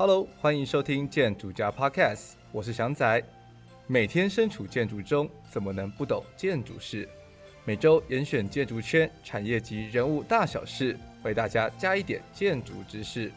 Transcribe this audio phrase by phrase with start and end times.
[0.00, 3.22] Hello，欢迎收听建筑家 Podcast，我是祥仔。
[3.86, 7.06] 每天身处建筑中，怎么能不懂建筑事？
[7.66, 13.30] 每周严选建筑圈产业及人物大小事，为大家加一点建筑知识。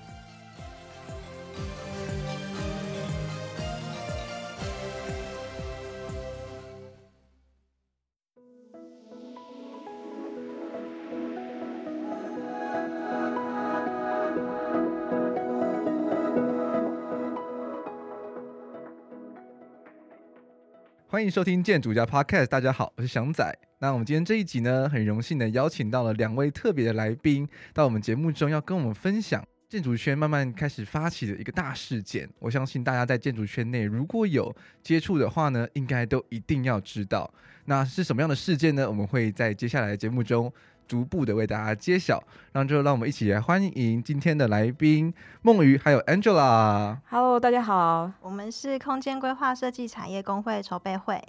[21.23, 23.50] 欢迎收听建筑家 Podcast，大家好，我是祥仔。
[23.79, 32.30] 那我们今天这一集呢，很荣幸的邀请到了两位特别的来宾到我们节目中，要跟我们分享建筑圈慢慢开始发起的一个大事件。
[32.39, 38.85] 我相信大家在建筑圈内如果有接触的话呢，应该都一定要知道，那是什么样的事件呢？
[38.85, 40.52] 我们会在接下来的节目中。
[40.88, 42.22] 逐步的为大家揭晓，
[42.53, 46.97] 那就让我们一起来欢迎今天的来宾梦鱼还有 Angela。
[47.09, 51.21] Hello，大家好，我们是空间规划设计产业工会筹备会。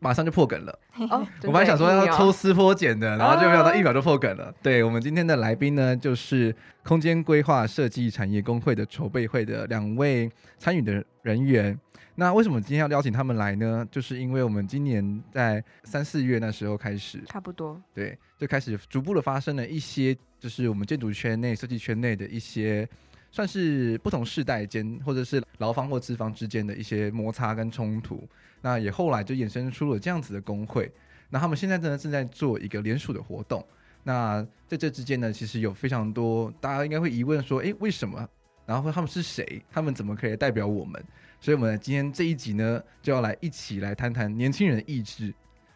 [0.00, 0.78] 马上就破梗了，
[1.10, 4.44] 哦、我本来想说要抽丝剥茧的，然后就没想到一秒就破梗了。
[4.44, 6.54] 哦、对，我们今天的来宾呢，就是
[6.84, 11.78] 空间规划设计产业工会的筹备会的两位参与的人员。
[12.18, 13.86] 那为什么今天要邀请他们来呢？
[13.90, 22.88] 就是因为我们今年在三四月那时候开始，差不多，对，就开始逐步的发生了一些，就是我们建筑圈内、设计圈内的一些，
[23.30, 28.26] 算是不同世代间，或者是劳方或资方之间的一些摩擦跟冲突。
[28.62, 30.90] 那也后来就衍生出了这样子的工会。
[31.28, 33.62] 那他们现在真的，正在做一个联署的活动。
[34.04, 38.26] 那在这之间呢，其实有非常多大家应该会疑问说，诶，为什么？
[38.66, 39.62] 然后他们是谁？
[39.70, 41.02] 他们怎么可以代表我们？
[41.40, 45.32] 所以，我们今天这一集呢，就要来一起来谈谈年轻人的意志。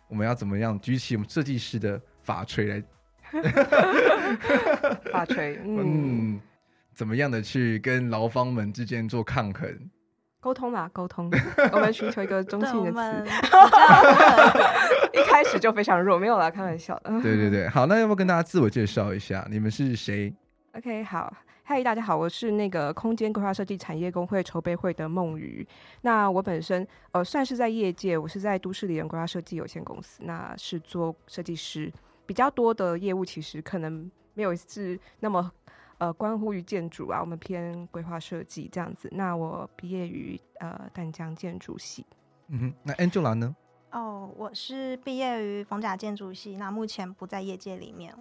[0.09, 2.83] 我们要怎么样举起我们设计师的法锤来？
[5.13, 6.41] 法锤，嗯，嗯，
[6.93, 9.73] 怎么样的去跟劳方们之间做抗衡？
[10.41, 11.31] 沟通嘛，沟通。
[11.73, 13.25] 我们寻求一个中性的词。
[15.13, 17.11] 一开始就非常弱，没有啦，开玩笑的。
[17.21, 19.47] 对对对，好，那要不要跟大家自我介绍一下？
[19.51, 20.35] 你们是谁
[20.73, 21.33] ？OK，好。
[21.71, 25.65] 嗨，大家好，我是那个空间规划设计产业工会筹备会的梦瑜。
[26.01, 31.89] 那我本身呃算是在业界，我是在都市里人规划设计有限公司，那是做设计师，
[32.27, 35.49] 比较多的业务其实可能没有是那么
[35.99, 39.09] 呃关乎于建筑啊，我们偏规划设计这样子。
[39.13, 42.05] 那我毕业于呃淡江建筑系。
[42.49, 43.55] 嗯哼，那 Angela 呢？
[43.93, 48.13] 哦，我是毕业于逢甲建筑系，那目前不在业界里面。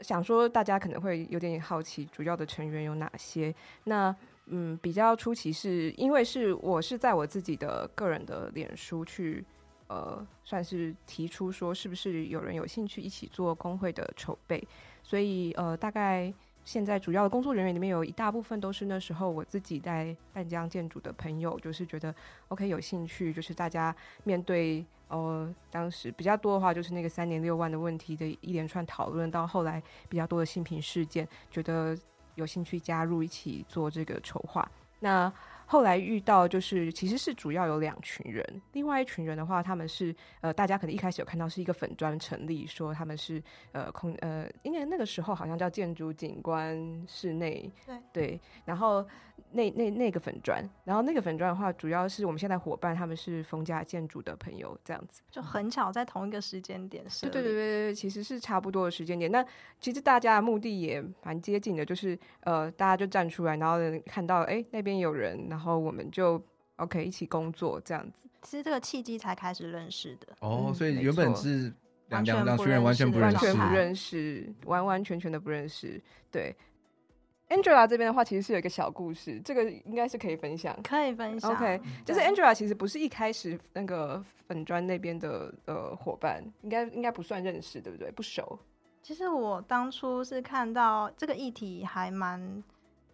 [0.00, 3.54] 想说，大家可能会有点好奇，主要的成员有哪些？
[3.84, 4.14] 那
[4.46, 9.44] 嗯，比较出奇是因为是我是在我自己的个人的脸书去
[9.88, 14.66] 呃，算是提出说，是不是有人有兴趣一起做工会的筹备？
[15.02, 16.32] 所以呃，大概。
[16.64, 22.14] 现在主要的工作人员里面有一大部分都是那时候我自己在淡江建筑的朋友，就是觉得
[22.48, 31.96] OK 有兴趣，就是大家面对哦当时比较多的话，就是那个三年六万的问题的一连串讨论，到后来比较多的性平事件，觉得
[32.34, 34.70] 有兴趣加入一起做这个筹划。
[35.00, 35.32] 那
[35.70, 38.42] 后来遇到就是其实是主要有两群人，
[38.72, 43.42] 另外一群人的话，他们是呃大家可能一开始有看到是一个粉砖成立，说他们是
[43.72, 49.06] 呃空呃，因为那个时候好像叫建筑景观室内对对，然后
[49.52, 59.30] 那那那个粉砖，然后那个粉砖的话，主要是我们现在伙伴他们是逢甲建筑的朋友这样子，就很巧在同一个时间点是，对对对对，其实是差不多的时间点。
[59.30, 59.44] 那
[59.80, 66.40] 其实大家的目的也蛮接近的，就是呃大家就站出来，然后看到哎那边有人，然后我们就
[66.76, 71.72] OK 一起工作这样子，其实这个契机才开始认识的哦，所以原本是
[72.08, 76.00] 两两两群人完全不认识，完全不认识，完完全全的不认识。
[76.30, 76.54] 对
[77.48, 81.50] ，Angela 这边的话，其实是有一个小故事，这个应该是可以分享，可以分享。
[81.50, 88.10] OK，就是 Angela 其实不是一开始那个粉砖那边的呃伙伴，应该应该不算认识，对不对？
[88.12, 88.58] 不熟。
[89.02, 92.62] 其实我当初是看到这个议题还蛮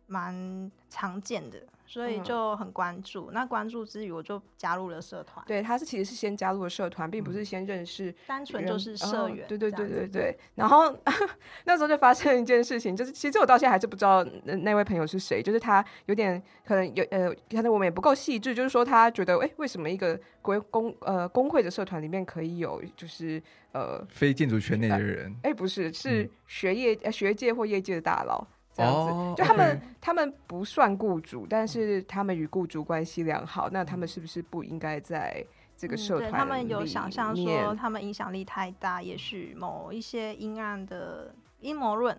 [0.07, 1.59] 蛮常见的。
[1.87, 5.45] 所以就很关注，嗯、那关注之余，我就加入了社团。
[5.47, 9.47] 对，他是其实是先加入了社团，并不是先认识，单纯就是社员、哦。
[9.47, 10.39] 对对对对对。
[10.55, 10.93] 然后
[11.65, 23.41] 那时候就发生一件事情，就是其实我到现在还是不知道那位朋友是谁，就是他有点可能有呃，可能我们也不够细致，就是说他觉得，哎，为什么一个国公呃工会的社团里面可以有就是
[23.73, 25.33] 呃非建筑圈内的人？
[25.43, 28.45] 哎，不是，是学业、嗯、学界或业界的大佬。
[28.75, 33.71] 这样子，oh, 就他们.他们不算雇主，但是他们与雇主关系良好。
[33.71, 35.43] 那他们是不是不应该在
[35.76, 36.32] 这个社团、嗯？
[36.32, 42.19] 他们有想象说，他们影响力太大，也许某一些阴暗的阴谋论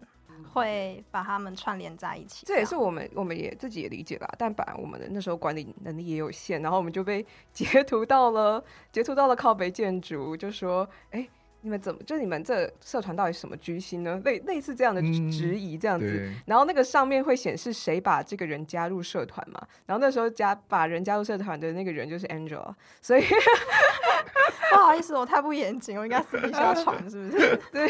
[0.51, 2.45] 会把他们串联在一起。
[2.45, 7.23] 这也是我们我们也自己也理解啦，但本来我们的那时候管理能力也有限，然后我们就被
[7.53, 11.27] 截图到了截图到了靠北建筑，就说哎。
[11.65, 14.21] 欸你们怎么就你们这社团到底什么居心呢？
[14.23, 19.67] 类类似这样的质疑这样子，嗯、然后那个上面会显示谁把这个人加入社团嘛？
[19.87, 22.71] 然后那时候加把人加入社团的那个人就是 Angela，
[23.01, 23.23] 所以
[24.71, 27.59] 不好意思，我太不严谨，我应该私底下传是不是？
[27.73, 27.89] 对。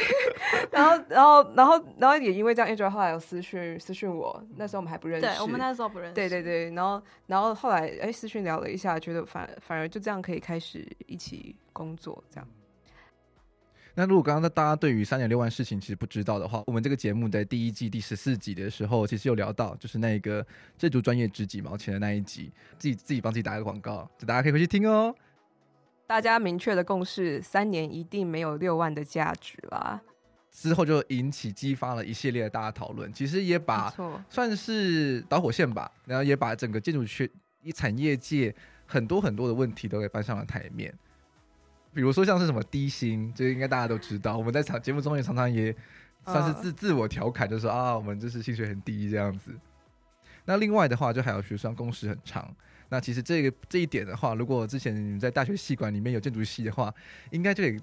[0.72, 6.14] 然后然后然后然后也因为这样，Angela 后来有私讯私讯我，那时候我们还不认识，对，我们那时候不认识。
[6.16, 12.48] 对对对，然后然后后来哎私讯聊了一下，觉得反反而就这样可以开始一起工作这样。
[13.98, 20.46] 那如果刚刚大家对于三点六万事情其实不知道的话，我们这个节目在第一季第十四集的时候，其实有聊到，就是那个
[20.78, 25.16] 建筑专业值几毛钱的那一集，自己自己帮自己打个广告，就大家可以回去听哦。
[26.06, 30.02] 大家明确的共识，三年一定没有六万的价值啦。
[30.52, 33.94] 之后就引起激发了一系列的大家讨论，其实也把
[34.30, 37.30] 算是导火线吧，然后也把整个建筑学
[37.62, 38.54] 一产业界
[38.86, 40.94] 很多很多的问题都给搬上了台面。
[41.96, 44.38] 比如说像是什么低薪，这个应该大家都知道。
[44.38, 45.74] 我们在场节目中也常常也
[46.26, 49.52] 算是自自我调侃，就说啊，我们就是薪水很低这样子。
[50.44, 52.54] 那另外的话，就还有学生工时很长。
[52.90, 56.94] 那其实这个这一点的话，如果之前你们在大学系馆里面有建筑系的话，
[57.32, 57.80] 应该就得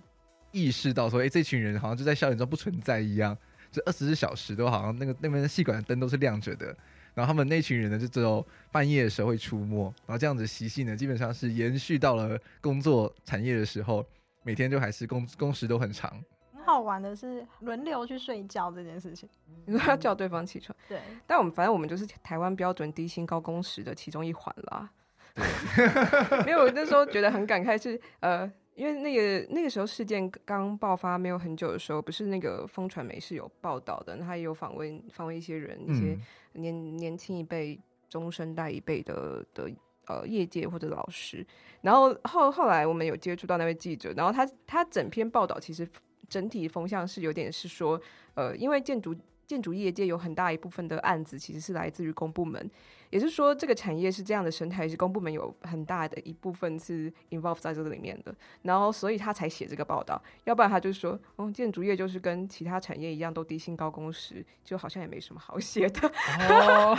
[0.51, 3.35] 意识到说，哎、欸，这群人好像就在校园中不存在一样，
[3.71, 6.77] 就二十四小时都好像那个那边的系馆的灯都是亮着的。
[7.15, 14.05] 然后他们那群人呢，就只有半夜的时候会出没，然后这样子习性呢，基本上是延续到了工作产业的时候，
[14.43, 16.11] 每天就还是工工时都很长。
[16.55, 19.29] 很好玩的是轮流去睡觉这件事情，
[19.67, 21.01] 你说要叫对方起床，对。
[21.27, 24.91] 但我们反正我们就是台湾标准低薪高工时的其中一环啦。
[25.35, 28.51] 对， 没有，我那时候觉得很感慨是呃。
[28.75, 36.19] 因为那个那个时候事件刚爆发没有很久的时候，不是那个风传媒是有报道的，他也有访问访问一些人，一些
[36.55, 37.79] 年年轻一辈、
[38.09, 39.71] 中生代一辈的的
[40.07, 41.47] 呃业界或者老师，
[41.83, 45.87] 然后后后来我们有接触到那位记者，然后他他整篇报道其实
[46.29, 48.01] 整体风向是有点是说，
[48.35, 49.15] 呃，因为建筑
[49.47, 52.71] 建筑业界有很大一部分的案子其实是来自于公部门。
[53.13, 66.11] 也就是说，这个产业是这样的生态，是公部门有很大的一部分是 involve 在这个里面的，然后所以他才写这个报道，要不然他就说，嗯，建筑业就是跟其他产业一样，都低薪高工时，就好像也没什么好写的。
[66.49, 66.97] 哦，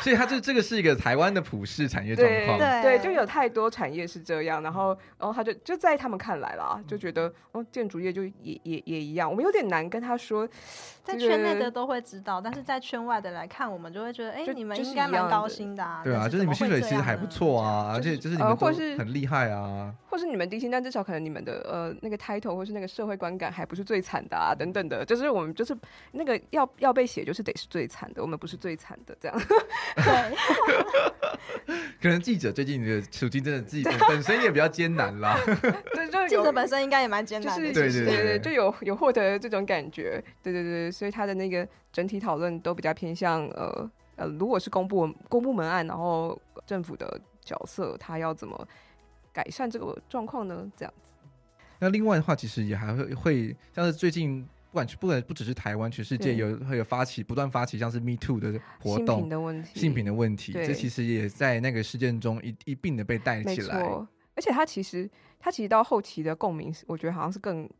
[0.00, 10.48] 所以他就这个是一个台湾的普世产业状况，对对，就有太多产业是这样，然后然后他就就在他们看来啦，就觉得，哦，建筑业就也也也一样，我们有点难跟他说，
[11.02, 15.47] 在圈内的都会知道，但是在圈外的来看，我们就会觉得，哎，你们应该蛮高。
[15.48, 18.66] 新的啊，对啊，就是你们薪水其实还不错啊，而且就是你们都
[18.98, 25.76] 很厉害啊，或是你们低薪，但至少可能你们的呃那个 title 或是那个社会观感还不是最惨的啊，等等的，就是我们就是
[26.12, 29.40] 那个要要被写，就是得是最惨的，我们不是最惨的这样。
[29.96, 30.36] 对，
[32.00, 35.38] 可能记者最近的处境真的自己本身也比较艰难啦。
[35.94, 43.90] 对，就记者本身应该也蛮艰难的，对对对，就有有获得这种感觉，对对对，所以他的那个整体讨论都比较偏向呃。
[44.18, 46.36] 呃，如果是公部公部门案，然后
[46.66, 48.68] 政府的角色，他要怎么
[49.32, 50.68] 改善这个状况呢？
[50.76, 51.10] 这样子。
[51.78, 63.80] 那另外的话，其实也还会会像是最近不管不管不只是台湾，全世界有会有发起不断发起像是 Me Too 的活动，性品的问题，性品的问题，这其实也在那个事件中一一并的被带起来。
[64.34, 65.08] 而且他其实
[65.38, 67.70] 他其实到后期的共鸣，我觉得好像是更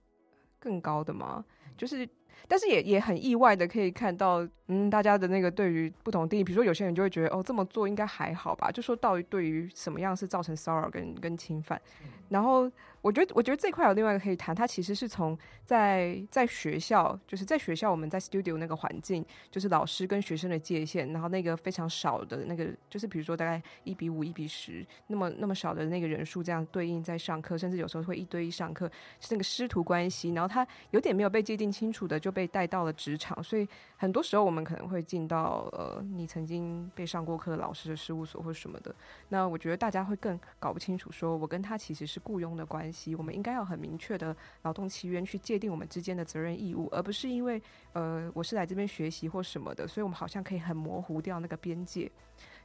[0.61, 1.45] 更高的嘛，
[1.77, 2.09] 就是。
[2.47, 11.81] 但是也也很意外的可以看到，嗯，大家的那个对于不同定义，比如说有些人就会觉得，哦，这么做应该还好吧，就说到底对于什么样是造成骚扰跟跟侵犯，
[12.29, 12.71] 然后。
[13.01, 14.55] 我觉得，我觉得这块有另外一个可以谈。
[14.55, 28.91] 它其实是从在在学校，就是在学校我们在 studio 那个环境，就是老师跟学生的界限，然后那个非常少的那个，就是比如说大概一比五、一比十，那么那么少的那个人数这样对应在上课，甚至有时候会一对一上课，
[29.21, 30.31] 是那个师徒关系。
[30.31, 38.93] 然后他有点没有被界定清楚的就被带到了职场，所以很多时候我们可能会进到呃你曾经被上过课的老师的事务所或什么的。
[39.29, 42.88] 那我觉得大家会更搞不清楚，说我跟他其实是雇佣的关系。
[43.15, 47.61] 我们应该要很明确的劳动契约去界定我们之间的责任义务，而不是因为
[47.93, 52.11] 呃我是来这边学习或什么的，所以我们好像可以很模糊掉那个边界。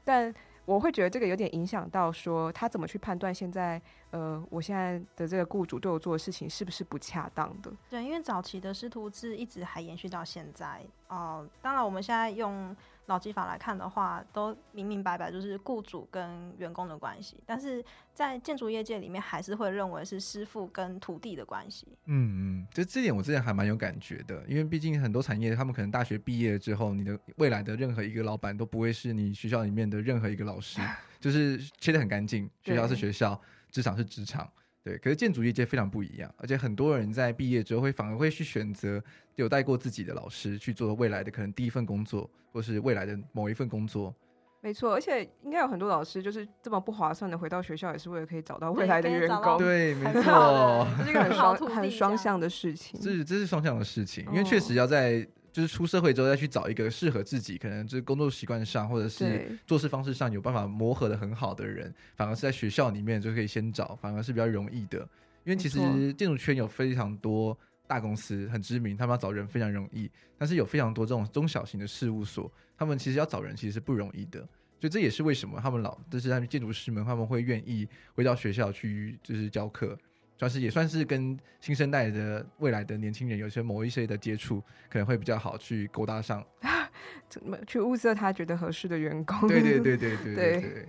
[0.04, 0.34] 但
[0.66, 7.72] 我会觉得这个有点影响到说他怎么去判断现在呃我现在的这个雇主对我做的事情是不是不恰当的？
[7.90, 12.76] 对，因为早期的师徒制一直还延续到现在哦、当然我们现在用
[13.08, 17.84] 劳基法来看的话，都明明白白就是雇主跟员工的关系，但是
[18.14, 21.88] 在建筑业界里面，还是会认为是师傅跟徒弟的关系。
[22.06, 30.80] 嗯嗯，就这点我之前还蛮有感觉的，因为毕竟很多产业，他们可能大学毕业之后，你的未来的任何一个老板都不会是你学校里面的任何一个老师，
[31.20, 34.50] 就是切得很干净，学校是学校，职场是职场。
[34.84, 39.02] 对，可是建筑业界非常不一样，而且很多人在毕业之后会反而会去选择
[39.36, 44.14] 有带过自己的老师去做未来的可能第一份工作，或是未来的某一份工作。
[44.60, 49.58] 没错，而且应该有很多老师就是这么不划算的回到学校，也是为了可以找到未来的员工。
[49.58, 53.00] 对，没错，这是一个很双很双向的事情。
[53.00, 55.26] 这是这是双向的事情，因为确实要在。
[55.54, 65.08] 就是出社会之后再去找一个适合自己，可能就是工作习惯上或者是做事方式上有办法磨合的很好的人，反而是在学校里面就可以先找，反而是比较容易的。
[65.46, 65.80] 因为其实
[66.14, 67.56] 建筑圈有非常多
[67.86, 74.40] 大公司很知名，他们要找人非常容易，但是有非常多这种中小型的事务所，他们其实要找人其实是不容易的。
[74.82, 79.98] 所以这也是为什么他们老就是他们建筑师们他们会愿意回到学校去就是教课。
[80.38, 86.46] 算是也算是跟新生代的未来的年轻人有些某一些的接触，可能会比较好去勾搭上，
[87.30, 89.48] 怎么去物色他觉得合适的员工？
[89.48, 90.88] 对对对对对对，对，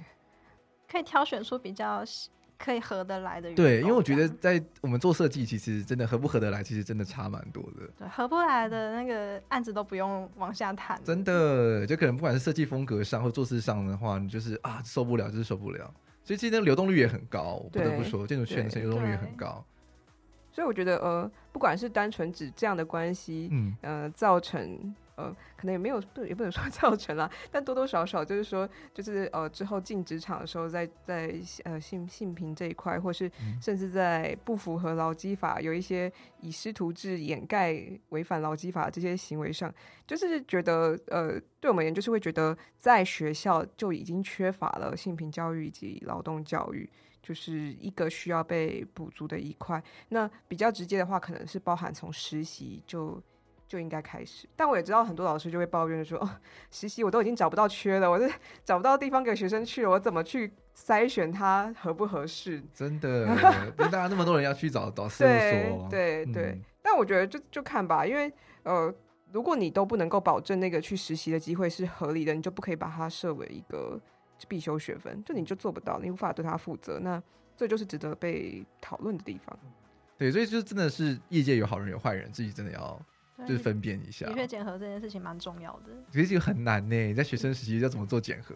[0.90, 2.04] 可以挑选出比较
[2.58, 3.64] 可以合得来的员工。
[3.64, 7.88] 对，因为我觉得在我们做设计，其实真的合不合得来，其实真的差蛮多的。
[7.98, 10.98] 对，合不来的那个案子都不用往下谈。
[11.04, 15.92] 真的，就可能不管是设计风格上或做事上的话，你就是啊受不了，就是受不了。
[16.24, 19.64] 所以今天流动率也很高，不得不说，建筑圈的流动率也很高。
[20.50, 24.94] 所以我觉得，呃，不管是单纯指这样的关系，嗯，呃，造成。
[25.16, 33.30] 呃，可能也没有，不也不能说 造成了，但多多少少就是说，就是呃，之后进职场的时候在，在在呃性性平这一块，或是
[33.60, 39.72] 甚至在不符合劳基法，有一些以师徒制掩盖违反劳基法这些行为上，
[40.06, 46.88] 就是觉得呃，对我们而言，就是会觉得在学校就已经缺乏了性平教育以及劳动教育，
[47.22, 49.82] 就是一个需要被补足的一块。
[50.08, 53.22] 那比较直接的话，可能是包含从实习就。
[53.74, 56.30] 就应该开始，但我也知道很多老师就会抱怨说，哦，
[56.70, 58.32] 实习我都已经找不到缺了，我是
[58.64, 62.62] 找不到地方给学生去了，我怎么去筛选他合不合适？
[62.72, 63.26] 真的，
[63.76, 66.42] 大家那么多人要去找找事务所，对对对。
[66.52, 68.94] 嗯、但我觉得就就看吧，因为呃，
[69.32, 74.00] 如果你都不能够保证那个去实习的机会是合理的，你就不可以把它设为一个
[74.46, 77.20] 必修学分，就你就做不到，你无法对他负责，那
[77.56, 79.58] 这就是值得被讨论的地方。
[80.16, 83.02] 对，所以就真的是业界有好人有坏人，自己真的要。
[83.38, 85.92] 就是分辨一下，的确检核这件事情蛮重要的。
[86.12, 88.54] 其实就很难呢，你在学生时期要怎么做检核？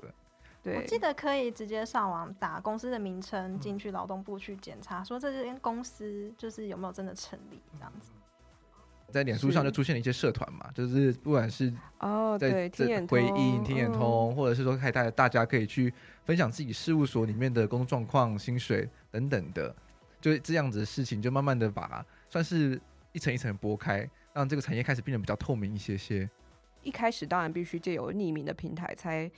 [0.63, 8.11] 对，我记得可以直接上网打公司的名称进去劳动部去检查，说这间公司就是有没有真的成立这样子。
[9.11, 15.93] 在脸书上就出现了一些社团嘛，就是不管是哦，对，听眼回应、听眼通，或者是说开大大家可以去
[16.25, 19.75] 分享自己事务所里面的工作状况、薪水等等的，
[20.21, 22.79] 就这样子的事情，就慢慢的把算是
[23.13, 24.09] 一层一层剥开。
[24.39, 26.31] 让这个产业开始变得比较透明一些些。
[26.85, 29.29] 一开始当然必须借由匿名的平台，才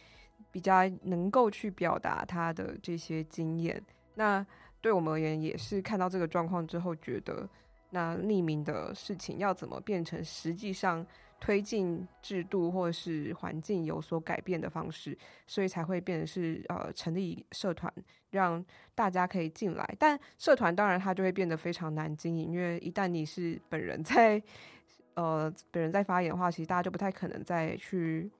[0.53, 3.83] 比较能够去表达他的这些经验。
[4.17, 4.47] 那
[4.83, 7.49] 对我们而言，也是看到这个状况之后，觉得
[7.89, 11.05] 那匿名的事情要怎么变成实际上
[11.41, 15.17] 推进制度或是环境有所改变的方式，
[15.47, 17.91] 所以才会变成是呃成立社团，
[18.33, 18.63] 让
[18.95, 19.97] 大家可以进来。
[19.99, 24.43] 但社团当然它就会变得非常难经营，因为一旦你是本人在。
[25.15, 28.31] 呃，本人在发言的话，其实大家就不太可能再去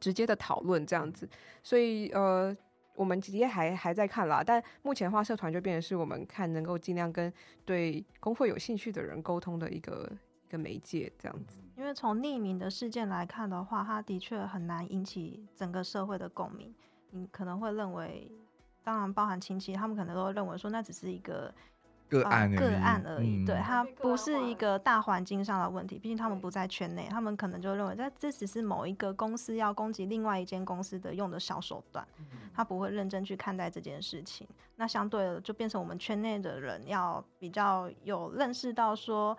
[0.00, 1.28] 直接的讨论这样子，
[1.62, 2.54] 所以呃，
[2.94, 4.42] 我们直接还还在看啦。
[4.44, 7.32] 但目前的话，社团就变成是我们看能够尽量跟
[7.64, 10.10] 对工会有兴趣的人沟通的一个
[10.48, 11.56] 一个媒介这样子。
[11.76, 16.74] 因为从匿名的事件来看的话，它的确很难引起整个社会的共鸣。
[17.10, 18.30] 你可能会认为，
[18.82, 21.54] 当然包含亲戚，他们可能都认为说，那只是一个。
[22.08, 25.98] 个案、呃、个案而已，嗯、对，它不是一个大环境上的问题。
[25.98, 32.06] 毕竟他们不在圈内，他们可能就认为，这这只是某一个公司要攻击另外一间公司的用的小手段，
[32.54, 34.46] 他不会认真去看待这件事情。
[34.76, 39.36] 那相对的，就变成我们圈内的人要比较有认识到说。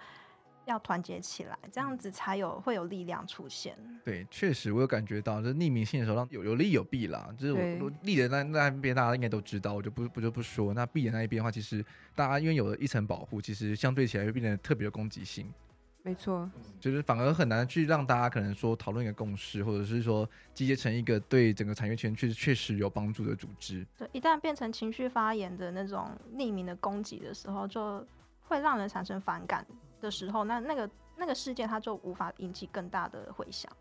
[0.65, 3.77] 要团结起来，这样子才有会有力量出现。
[4.03, 7.29] 对，确实我有感觉到，就是匿名性的时候，有有利有弊啦。
[7.37, 10.73] 就是我利的那那边大家应该都知道，我就不不就不说。
[10.73, 11.83] 那弊的那一边的话，其实
[12.15, 15.51] 大家因为有了一层保护，其实相对起来会变得特别有攻击性。
[16.03, 16.47] 没错，
[16.79, 23.83] 就是反而很难去让大家可能说讨论一个共识，或者是说集结成一个对整个产业圈确实确实有帮助的组织。
[23.97, 28.05] 对，一旦变成情绪发言的那种匿名的攻击的时候，就
[28.43, 29.65] 会让人产生反感。
[30.01, 33.71] 的时候，那那个那个事件，它就无法引起更大的回响。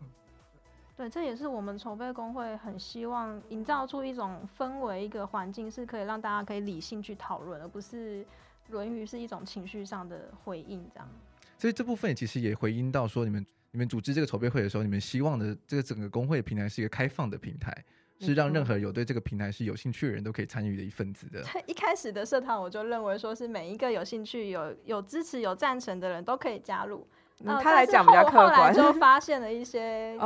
[0.97, 8.25] 对，这也是我们筹备工会很希望营造出一种氛围、一个环境，是可以让大家可以理性去讨论，而不是
[8.69, 11.09] 论语是一种情绪上的回应这样。
[11.57, 17.83] 所以这部分其实也回应到说，你们你们组织这个筹备会的时候，你们希望的这个整个工会平台是一个开放的平台。
[18.19, 21.43] 是让任何有对这个平台是有兴趣的人都可以参与的一份子的。
[21.65, 27.05] 一开始的社团，我就认为说是每一个有兴趣、有有支持、有赞成的人都可以加入。
[27.43, 28.55] 嗯，他来讲比较客观。
[28.55, 30.19] 后来就 发现了一些影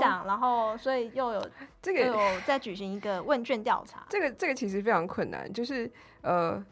[0.00, 1.48] 响，哦，然后所以又有
[1.82, 4.06] 这个有在举行一个问卷调查。
[4.08, 5.90] 这个这个其实非常困难，就是
[6.22, 6.64] 呃，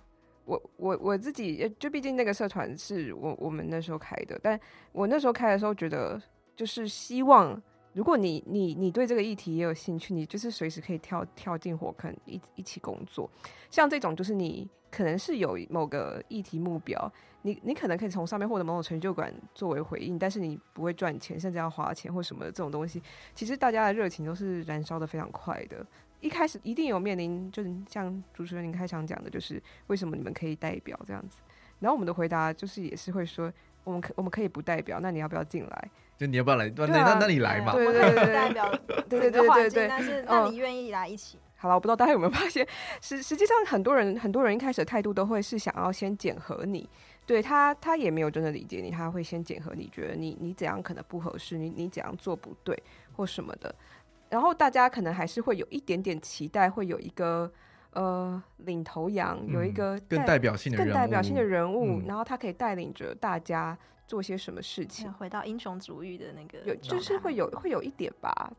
[0.47, 4.59] 我我我自己就毕竟那个社团是我我们那时候开的，但
[4.93, 6.19] 我那时候开的时候觉得
[6.57, 7.63] 就是希望。
[7.93, 13.31] 如果你你你对这个议题也有兴趣，你就是随时可以跳跳进火坑一一起工作。
[13.71, 23.03] 像这种就是你可能是有某个议题目标，你你可能可以从上面获得某种成就感作为回应，但是你不会赚钱，甚至要花钱或什么的这种东西，
[23.35, 25.87] 其实大家的热情都是燃烧得非常快的。
[26.21, 31.41] 一开始一定有面临，就是像主持人您开场讲的，就是为什么你们可以代表这样子。
[31.81, 35.91] 然后我们的回答就是也是会说，我们可我们可以不代表，那你要不要进来？
[36.23, 36.73] 就你要不要来？
[36.77, 37.73] 那那那你来嘛？
[37.73, 39.89] 对 对对对，代表对对对对对。
[39.89, 41.37] 但是那你愿意来一起？
[41.57, 42.65] 好了，我不知道大家有没有发现，
[43.01, 46.89] 实实际上很多人很多人一开始的态度都会是想要先检核你，
[47.27, 52.81] 对他他也没有真的理解你，他会先检核你，觉得你你怎样可能不合适，你你怎样做不对
[53.17, 53.75] 或什么的。
[54.29, 57.51] 然后大家可能还是会有一点点期待，会有一个
[57.95, 63.77] 呃领头羊，有一个更代表性的人物更代表性的人物，然后他可以带领着大家。
[64.13, 65.11] 做些什么事情？
[65.15, 68.53] 回到英雄主义的那个，有就是会有会有一点吧。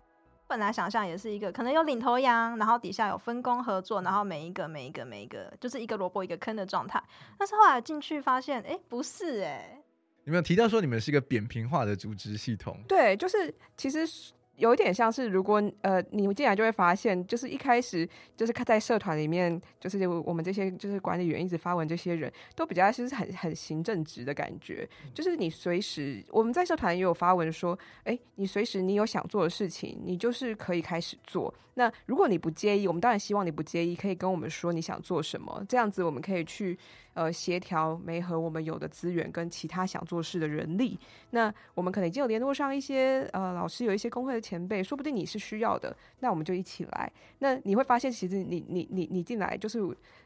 [0.47, 6.99] 本来想象也是一个可能有领头羊，然后底下有分工合作，然后每一个每一个每一个就是一个萝卜一个坑的状态。
[7.37, 9.83] 但是后来进去发现，哎、欸，不是哎、欸。
[10.23, 12.79] 你们有提到说你们是一个扁平化的组织系统？
[12.87, 14.33] 对，就是其实。
[14.57, 18.07] 有一点像是，如果呃你进来就会发现，就是一开始
[18.37, 31.53] 就是在社团里面，就是我们这些就是管理员一直发文，这些人都比较就是很很行政职的感觉，就是你随时我们在社团也有发文说，哎，你随时你有想做的事情，你就是可以开始做。
[31.75, 36.77] 那如果你不介意，我们当然希望你不介意，可以跟我们说你想做什么，这样子我们可以去。
[37.13, 40.97] 呃，协调没和我们有的资源跟其他想做事的人力。
[41.31, 47.11] 那我们可能已经有联络上一些呃老师，有一些工会的前辈，说不定你是需要的，那我们就一起来。
[47.39, 49.79] 那你会发现，其实你你你你进来就是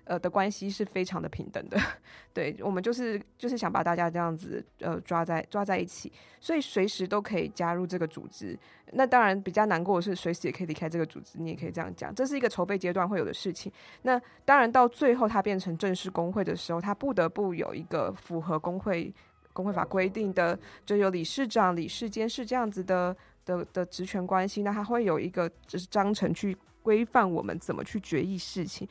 [0.08, 1.78] 呃的关系是非常的平等的。
[2.34, 8.58] 对，我们就是就是想把大家这样子呃抓在抓在一起，所以随时都可以加入这个组织。
[8.93, 11.38] 那当然比较难过的是，随时也可以离开这个组织。
[11.39, 13.72] 你也可以这样讲，这是一个筹备阶段会有的事情。
[14.04, 19.13] 那当然到最后它变成正式工会的时候，它不得不有一个符合工会
[19.52, 24.62] 工会法规定的，就有理事长、理事监事这样子的的的职权关系。
[24.62, 28.88] 那它会有一个就是章程去规范我们怎么去决议事情。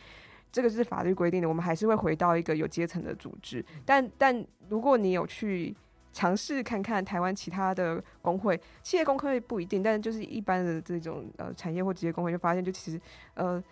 [0.50, 3.64] 这个是法律规定的，我们还是会回到一个有阶层的组织。
[3.84, 5.74] 但但如果你有去。
[6.12, 12.98] 尝试看看台湾其他的工会，企业工会不一定，但是就是一般的这种呃产业或职业工会，就发现就其实
[13.34, 13.62] 呃，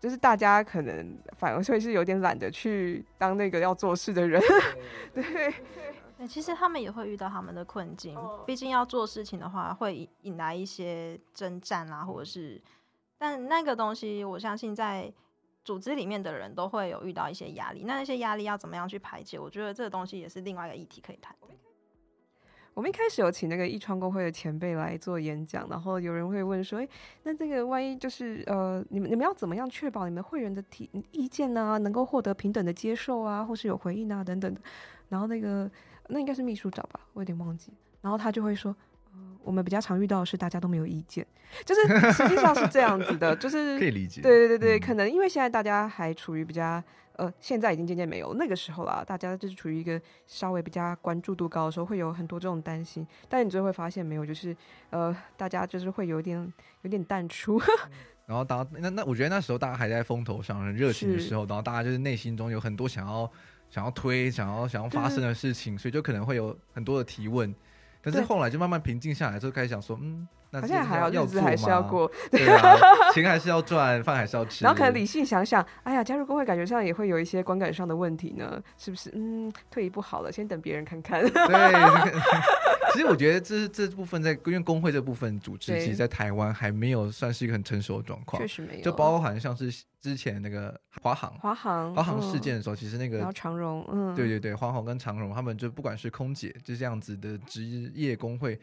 [0.00, 4.40] 就是大家可能反而会是有点懒得去当那个要做事的人，
[5.12, 5.22] 对，
[6.16, 12.58] 对，其实他们也会遇到他们的困境，毕竟要做事情的话，会引来一些征战啊，或者是，
[13.18, 15.12] 但那个东西，我相信在
[15.64, 19.38] 组织里面的人都会有遇到一些压力，那那些压力要怎么样去排解？
[19.38, 21.34] 我觉得这个东西也是另外一个议题可以谈。
[22.74, 26.88] 我们一开始有请那个义创工会的前辈来做演讲，然后有人会问说：“诶，
[27.22, 34.60] 那这个万一就是呃，你们你们要怎么样确保你们会员的提意见呢、啊，能够获得平等的接受啊，或是有回应啊等等的？”
[35.08, 35.70] 然后那个
[36.08, 37.72] 那应该是秘书长吧，我有点忘记。
[38.00, 38.74] 然后他就会说：“，
[39.44, 41.26] 我们比较常遇到的是大家都没有意见，
[41.64, 44.20] 就是实际上是这样子的，就是 可以理解。
[44.20, 46.82] 对对对对，可能因为现在大家还处于比较。”
[47.16, 49.04] 呃，现在已经渐渐没有那个时候了。
[49.06, 53.06] 大家就是处于一个稍微比较关注度高的时候，会有很多这种担心。
[53.28, 54.56] 但你最后会发现，没有，就是
[54.90, 56.52] 呃，大家就是会有点
[56.82, 57.56] 有点淡出。
[58.26, 63.30] 然后当那那，我觉得那时候大家还在风头上，很热情的时候，然后大家就是内心中有很多想要
[63.70, 67.54] 想要推、想要想要发生的事情，所以就可能会有很多的提问。
[68.04, 70.26] 但是后来就慢慢平静下来，就开始想说，嗯。
[70.60, 72.76] 好像还要日子还是要过，对啊，
[73.12, 74.64] 钱还是要赚，饭还是要吃。
[74.64, 79.10] 然后可能理性想想，哎呀，加入工会感觉上也会有一些观感上的问题呢，是不是？
[79.14, 81.22] 嗯，退一步好了，先等别人看看。
[81.22, 81.30] 对，
[82.92, 88.82] 其实我觉得这是这部分在因为工会这部分组织，其实在台湾还没有算是一个很成熟的状况，确实没有。
[88.82, 97.62] 就包含像是之前那个华航、华航、华航事件的时候，嗯、其实那个然后长荣，嗯，对对对，华航跟长荣他们就不管是空姐就这样子的职
[97.94, 98.58] 业工会。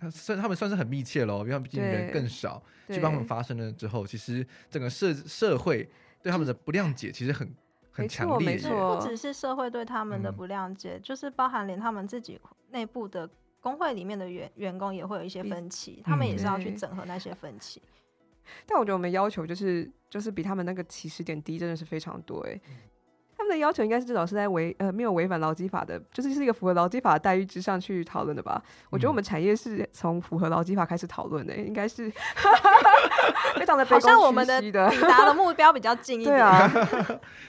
[0.00, 5.88] 他算他们算是很密切喽，因为他们毕竟人更少，去帮他们发声了之后，其实整个社社会
[6.22, 7.54] 对他们的不谅解其实很
[7.92, 13.28] 很强烈，没错，不只是社会对他们的不谅解，嗯、就是包含连他们自己内部的
[13.60, 17.82] 工会里面的员员工也会有一些分歧，嗯、他们也是要去整合那些分歧。
[18.66, 22.58] 但我觉得我们要求就是就是比他们那个起始点低，真的是非常多哎。
[23.50, 28.62] 的要求应该是至少是在违呃没有违反劳基法的，就是是一个符合劳基法的待遇之上去讨论的吧。
[28.64, 32.10] 嗯、我觉得我们产业是从符合劳基法开始讨论的，应该是
[33.58, 34.88] 非常的好像我们的抵达
[35.26, 36.36] 的 目标比较近一点。
[36.36, 36.70] 对啊，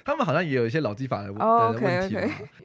[0.04, 2.18] 他们好像也有一些劳基法的、oh, 的问题。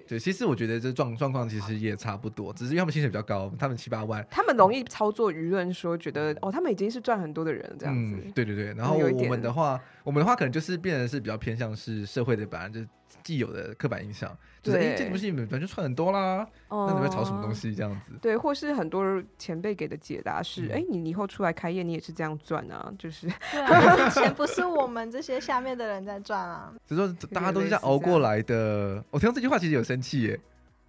[0.09, 8.33] 对，其实我觉得这状状况其实也差不多，只是因为他们薪水比较高，他们七八万，他们容易操作舆论，说觉得哦，他们已经是赚很多的人了这样子、嗯。
[8.33, 12.89] 对对对，然后我们的话，我们的话可能就是变得是比较偏向是社会的本来就是。
[13.23, 18.13] 既有的刻板印象，就是哎，这部戏本来就赚很多啦，那你会炒什么东西这样子？
[18.21, 29.05] 对，或是很多前辈给的解答是，哎，你以后出来开业，你也是这样赚啊，就是，对啊，钱不是我们这些下面的人在赚啊， 只是说大家都是这样熬过来的。
[29.11, 30.41] 我听到这句话其实有生气耶，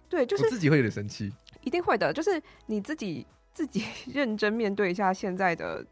[0.08, 5.84] 对，就是自己会有点生气，一定会的，就是你自己自己 认真面对一下现在的。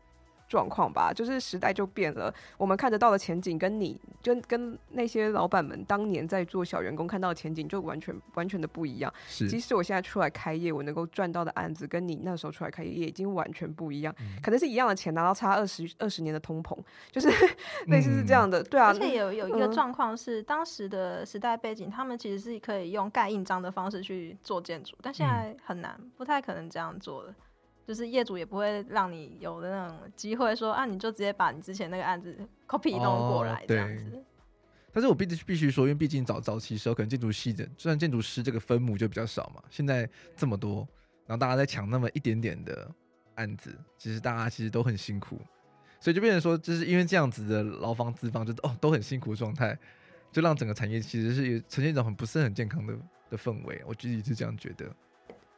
[0.48, 9.12] 状况吧，就是时代就变了，我们看得到的前景跟你跟跟那些老板们当年在做小员工看到的前景就完全完全的不一样。
[9.26, 16.76] 是，即使我现在出来开业，我能够赚到的案子跟你那时候出来开业也已经完全不一样，嗯、可能是一样的钱拿到差二十二十年的通膨，
[17.10, 17.28] 就是
[17.88, 18.62] 类似是这样的。
[18.62, 27.34] 嗯、对啊，而且有有一个状况是，当时的时代背景，他们其实是可以用盖印章的方式去做建筑，但现在很难，不太可能这样做了。
[27.86, 34.16] 就是业主也不会让你有的那种机会说啊，你就直接把你之前那个案子 copy 弄过来这样子。
[34.16, 34.24] 哦、
[34.92, 40.78] 但是我必须必须说，因为毕竟早早期时候可能建筑系的，虽然建筑师这个分母就比较少嘛，现在这么多，
[41.26, 42.90] 然后大家在抢那么一点点的
[43.36, 45.40] 案子，其实大家其实都很辛苦，
[46.00, 49.78] 所以就变成说，就是因为这样子的劳方资方就哦都很辛苦的状态，
[50.32, 52.98] 就让整个产业其实是呈现一种很不是很健康的
[53.30, 53.80] 的氛围。
[53.86, 54.86] 我自己是这样觉得。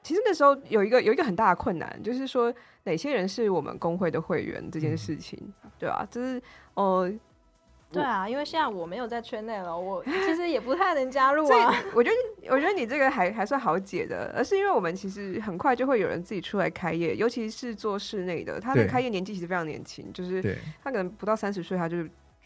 [0.08, 2.50] 其实那时候有一个有一个很大的困难，就是说
[2.84, 6.08] 哪些人是我们工会的会员这件事情，嗯、对吧、啊？
[6.10, 6.40] 就是
[6.72, 7.12] 呃，
[7.92, 11.74] 对啊，因为现在我没有在圈内了，我其实也不太能加入啊。
[11.94, 21.98] 我觉得，我觉得你这个还还算好解的，而是因为我们其实很快就会有人自己出来开业，尤其是做室内的，他的开业年纪其实非常年轻，就是他可能不到三十岁，他就。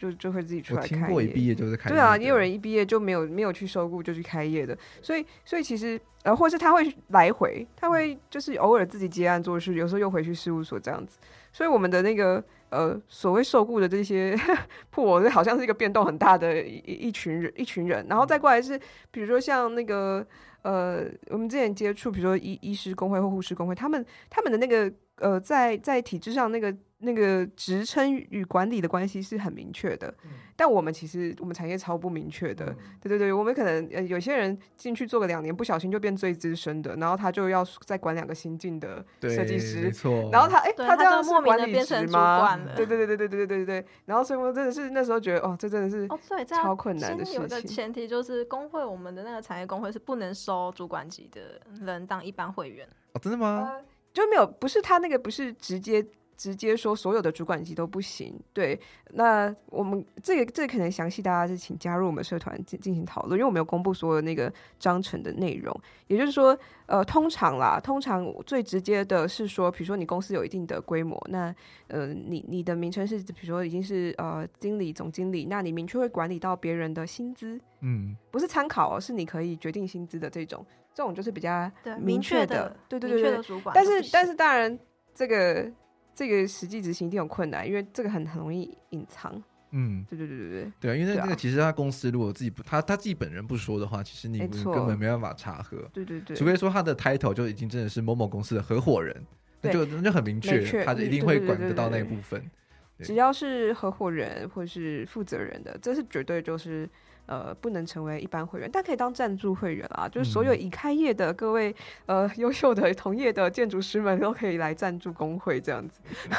[0.02, 1.94] 就就会自己出来开业，我一毕业就是开业。
[1.94, 11.20] 对啊，也有人一毕业就没有没有去受雇就去开业的，所以所以其实呃，或是他会来回，他会就是偶尔自己接案做事，有时候又回去事务所这样子。
[11.52, 14.36] 所以我们的那个呃所谓受雇的这些
[14.90, 18.76] 破，好像是一个变动很大的一一群人一群人，然后再过来是
[19.12, 20.26] 比如说像那个
[20.62, 26.74] 呃，我们之前接触，比如说医医师工会或护士工会，他们他们的那个呃，在在体制上那个。
[27.04, 32.66] 那个职称与管理的关系是很明确的，嗯、但我们其实我们产业超不明确的。
[32.66, 40.30] 嗯、对对对，我们可能呃有些人进去做个两年，不小心就变最资深的，然后他就要再管两个新进的设计师，没错。
[40.30, 42.56] 然后他哎，他这样是管理职吗？
[42.76, 43.86] 对对对对对对对对对。
[44.04, 47.42] 然后所以我真的是那时候觉得哦，这真的是哦，对，超困难的事情。
[47.42, 52.86] 有个前提就是工会，我们的那个产业工会是不能收主管级的人当一般会员。
[53.12, 53.72] 哦，真的吗？
[53.72, 56.06] 呃、就没有，不是他那个不是直接。
[56.42, 58.76] 直接说所有的主管级都不行，对，
[59.10, 65.72] 那我们这个这个可能详细大家是请加入我们社团进进行讨论，因为我们有公布所有那个章程的内容。
[66.08, 71.54] 也就是说，呃，通常啦，通常最直接的是说，比如说你公司有一定的规模，那
[71.86, 84.76] 呃，你你的名称是比如说已经是呃经理、总经理，那你明确会管理到别人的薪资，嗯，不是参考，哦是你可以决定薪资的这种，这种就是比较明确的，对对对对，但是但是当然
[85.14, 85.70] 这个。
[86.14, 89.42] 这个实际执行一定有困难，因为这个很很容易隐藏。
[89.70, 90.72] 嗯，对对对对对。
[90.80, 95.78] 对啊，因为那个其实他公司如果自己不，他他自己本人不说的话，其实你根本没办法查核。
[95.92, 96.36] 对对对。
[96.36, 99.16] 除非说他的 title 就已经真的是某某公司的合伙人，
[99.62, 102.50] 那就那就很明确，他就一定会管得到那一部分。
[102.98, 106.88] 只要是合伙人或是负责人的，这是绝对就是。
[107.26, 110.08] 呃，不能成为一般会员，但可以当赞助会员啊！
[110.08, 111.74] 就是所有已开业的各位，
[112.06, 116.00] 呃， 优秀的同业的建筑师们都可以来赞助工会这样子。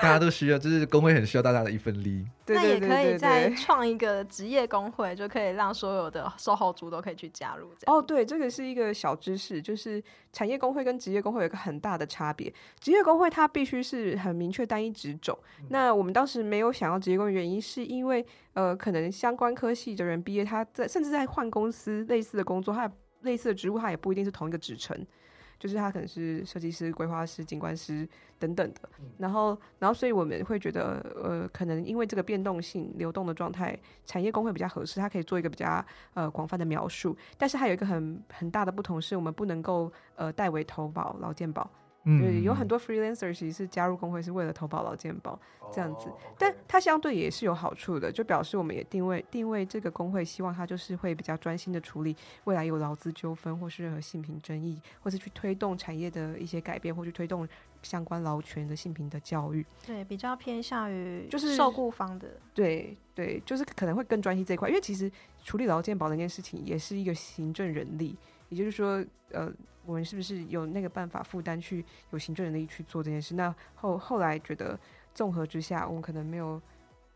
[0.00, 2.26] 大家都需要，就是工会很需要大家的一份力。
[2.46, 7.70] 那也可以再创一个职业工会，就可以让所有的售后组都可以去加入。
[7.86, 12.52] 哦，对，这个是一个小知识，就是产业工会跟职业工会有一个很大的差别。
[12.78, 15.36] 职业工会它必须是很明确单一职种。
[15.60, 22.90] 嗯、那我们当时没有想要职业工会，原因是因为呃，可能相关科系的人毕业，他在甚至在换公司类似的工作，他
[23.22, 24.96] 类似的职务，他也不一定是同一个职称。
[25.60, 28.88] 就是他可能是设计师、规划师、景观师等等的。
[29.18, 37.16] 然后，然后，所以我们会觉得，呃，可能因为这个变动性、流动的状态，产业工会比较合适，它可以做一个比较呃广泛的描述。
[37.36, 41.70] 但是，还有一个很很大的不同，是我们不能够呃代为投保劳健保。
[42.04, 45.38] 嗯，有很多 freelancer 其实是加入工会是为了投保劳健保
[45.70, 46.34] 这样子，oh, okay.
[46.38, 57.46] 但它相对也是有好处的，就表示我们也定位定位这个工会，希望它就是会比较专心的处理未来有劳资纠纷或是任何性平争议，或是去推动产业的一些改变，或去推动
[57.82, 59.64] 相关劳权的性平的教育。
[59.86, 62.28] 对，比较偏向于就是受雇方的。
[62.54, 65.12] 对对，就是可能会更专心这一块，因为其实
[65.44, 68.16] 处理劳健保那件事情也是一个行政人力，
[68.50, 69.50] 也就是说，呃。
[69.86, 73.34] 我们是不是有那个办法负担去有行政能力去做这件事？
[73.34, 74.78] 那后后来觉得
[75.14, 76.60] 综合之下，我们可能没有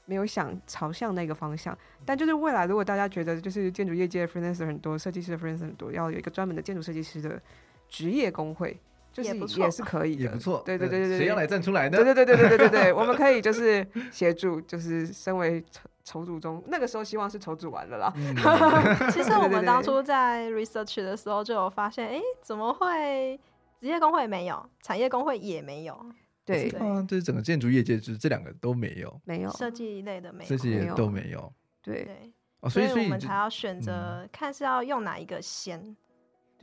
[0.07, 1.77] 没有想朝向那个方向。
[2.07, 5.53] 但就是未来，如果大家觉得就是建筑业界的 f r e e l a n c e 很多，设计师的 f r e e l
[5.53, 7.41] a n c e 很多，要有一个专门的建筑设计师的
[7.89, 8.77] 职业工会，
[9.15, 10.63] 就是也是可以的，也不错。
[10.67, 11.97] 对对对对对，谁要来站出来呢？
[11.97, 15.65] 对对对对对对对对， 我们可以就是协助，就是身为。
[16.07, 18.13] 筹筹组中，那个时候希望是筹组完了啦。
[18.15, 18.37] 嗯、
[19.11, 23.41] 其实我们当初在 research 的时候就有发现，哎、欸，怎么会
[23.81, 25.99] 职业工会没有，产业工会也没有？
[26.45, 31.51] 对，对啊，就是整个建筑业界，就是这两个都没有，没有设计类的没有，设计类都没有。
[31.81, 35.97] 对，对哦，所以所以我们才要选择看是要用哪一个先。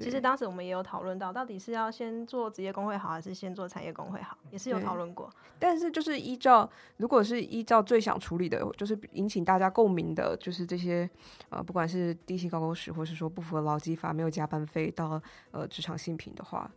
[0.01, 5.29] 其实当时我们也有讨论到，到底是要先做职业工会好，还是先做产业工会好，也是有讨论过。
[5.59, 11.09] 但是就是依照，如果是依照最想处理的，就是引起大家共鸣的，就是这些
[11.49, 16.69] 呃，不管是低薪高工时，或是说不符合劳基法、没有加班费到呃职场性平的话，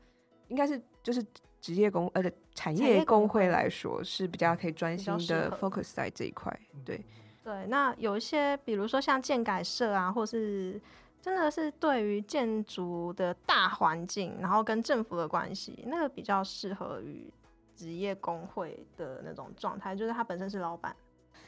[0.48, 1.24] 应该是就是
[1.60, 2.22] 职业工呃
[2.54, 6.54] 产业工会来说是比较可以专心的 focus 在这一块。
[6.84, 7.04] 对
[7.42, 10.80] 对，那有一些比如说像建改社啊，或是。
[11.24, 17.32] 真的是对于建筑的大环境，然后跟政府的关系，那个比较适合于
[17.74, 20.94] 职业工会的那种状态，就是他本身是老板。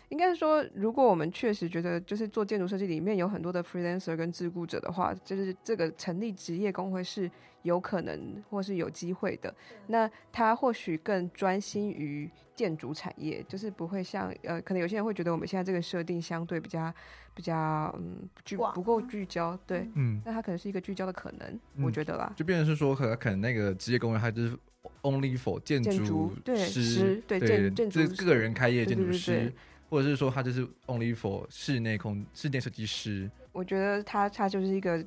[0.09, 7.31] 应该是说，如果我们确实觉得，就是做建筑设计里面有很多的 freelancer 跟自雇者的话，就是这个成立职业工会是
[7.67, 9.55] 有可能或是有机会的。
[9.89, 16.91] 那他或许更专心于建筑产业，就是不会像呃，可能有些人会觉得我们现在这个设定相对比较
[17.35, 24.57] 比较嗯聚不够聚焦，对，嗯，那他可能是一个聚焦的可能，嗯、我觉得啦，就变成是说，可能可能那个职业工人他就是
[25.03, 29.53] only for 建筑师，对对，建筑这个人开业建筑师。
[29.89, 33.31] 或者是说，他就是 only for 室内空室内设计师。
[33.53, 34.99] 我觉得他他就是一个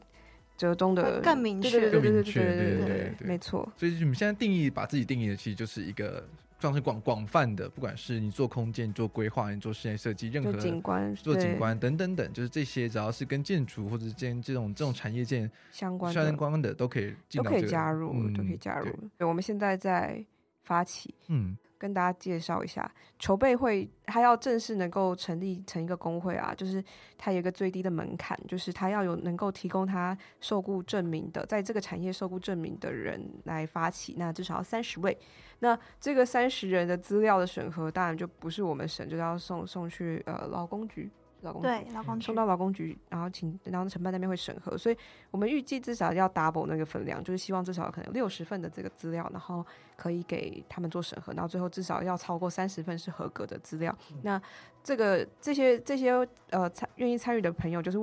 [0.60, 3.72] 折中的更明确，更明确，对对对对，没错。
[3.78, 6.28] 所以你们现在定义把自己定义的，其实就是一个
[6.60, 18.88] 算是广广泛的，不管是你做空间、你做规划、你做室内设计，任何景观、做景观等等等，就是这些只要是跟建筑或者建这种这种产业建相关相关的都可以都可以加入，嗯、都可以加入。
[19.18, 20.22] 对，我们现在在
[20.64, 21.58] 发起，嗯。
[21.80, 26.84] 跟大家介绍一下，筹备会它要正式能够成立成一个工会啊，就是
[27.18, 35.18] 它有一个最低的门槛，就是它要有能够提供它受雇证明的，在这个产业受雇证明的人来发起，那至少要三十位。
[35.60, 41.10] 那这个三十人的资料的审核，当然就不是我们审，就要送送去呃劳工局。
[41.42, 44.98] 劳工对，劳工送到劳工局，然后请然后承办那边会审核，所以
[45.32, 53.96] 我们预计至少要 double 那个分量，就是希望至少可能六十份的这个资料，然后可以给他们做审核，然后最后至少要超过三十份是合格的资料。
[54.12, 54.42] 嗯、那
[54.84, 56.12] 这个这些这些
[56.50, 57.98] 呃参愿意参与的朋友，就是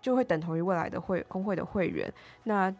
[0.00, 2.12] 就会等同于未来的会工会的会员。
[2.44, 2.74] 那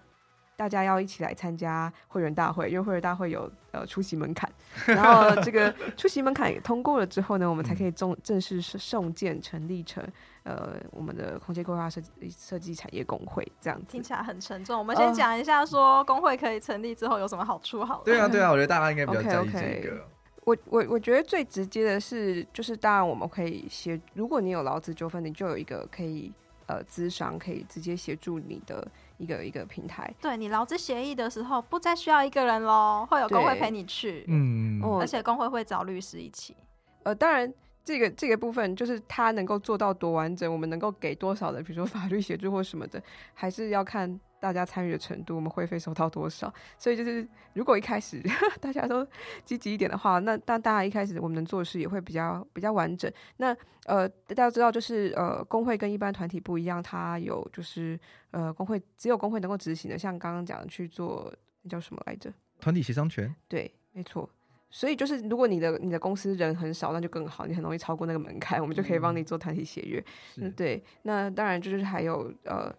[0.62, 4.48] 大家要一起来参加会员大会，因为会员大会有呃出席门槛，
[4.86, 10.00] 然后这个出席门槛通过了之后呢，我们才可以正正式送件成立成
[10.44, 13.86] 呃我们的空间规划设计设计产业工会这样子。
[13.88, 18.02] 听起来很沉重，我们先讲一下说工会可以成立之后有什么好处好了。
[18.04, 19.96] 对啊对啊，我觉得大家应该比较在意这个。
[19.96, 20.00] Okay, okay.
[20.44, 26.32] 我我我觉得最直接的是，就是当然我们可以协，如果你有劳资纠纷，你就有一个可以
[26.66, 28.86] 呃资商，可以直接协助你的。
[29.22, 36.56] 一个一个平台，对你劳资协议的时候，不再需要一个人喽，会有工会陪你去，嗯，而且工会会找律师一起。
[37.04, 37.52] 呃，当然，
[37.84, 43.00] 这个这个部分就是他能够做到多完整，我们能够给多少的，比如说法律协助或什么的，
[43.32, 44.20] 还是要看。
[44.42, 46.52] 大家参与的程度，我们会费收到多少？
[46.76, 48.20] 所以就是，如果一开始
[48.60, 49.06] 大家都
[49.44, 53.08] 积极一点的话，那当大家一开始我们能做的事也会比较比较完整。
[53.36, 57.96] 那呃，大家知道就是呃，工会跟一般团体不一样，它有就是
[58.32, 62.32] 呃，工会只有工会能够执行的，像刚刚讲的去做那叫什么来着？
[62.58, 63.32] 团体协商权。
[63.46, 64.28] 对，没错。
[64.70, 70.04] 所以就是，如果你的你的公司人很少，那就更好，你很容易超过那个门槛，我们就可以帮你做团体协约。
[70.38, 70.82] 嗯，对。
[71.02, 72.74] 那当然就是还有呃。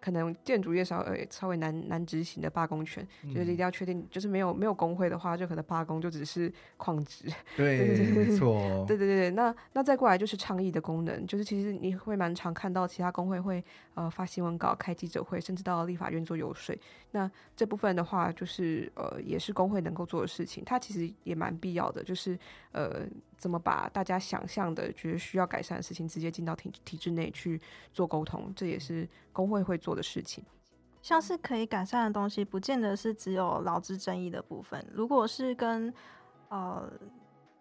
[0.00, 7.24] 可能建筑业稍微稍微难难执行的罢工权，嗯、就是一定要确定，就是没有没有工会的话，就可能罢工就只是旷职。
[7.56, 7.78] 对，
[8.12, 8.84] 没错。
[8.86, 13.64] 对对对，那那再过来就是倡议的功能，就是其实你会蛮常看到其他工会会
[13.98, 16.72] 呃发新闻稿、开记者会，甚至到立法院做游说。
[17.10, 22.38] 那这部分的话，就是呃也是工会能够做的事情，它其实也蛮必要的，就是
[22.70, 23.04] 呃
[23.36, 27.60] 怎么把大家想象的觉得需要改善的事情，直接进到体体制内去
[27.92, 29.88] 做沟通，这也是工会会做。
[29.88, 30.44] 做的事情，
[31.00, 34.86] 像是可以改善的东西，不见得是只有劳资争议的部分。
[34.92, 35.90] 如果是跟
[36.50, 36.92] 呃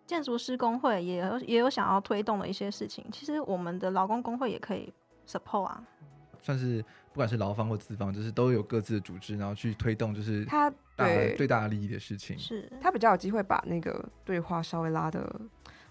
[0.05, 4.93] 建筑师工会也有也有想要推动的一些事情，其实我们的劳工工会也可以
[5.25, 5.81] support 啊。
[6.47, 6.81] 算是
[7.11, 12.39] 不管是劳方或资方，就是都有各自的组织，然后去推动，就是他对最大的利益的事情。
[12.39, 15.41] 是他比较有机会把那个对话稍微拉的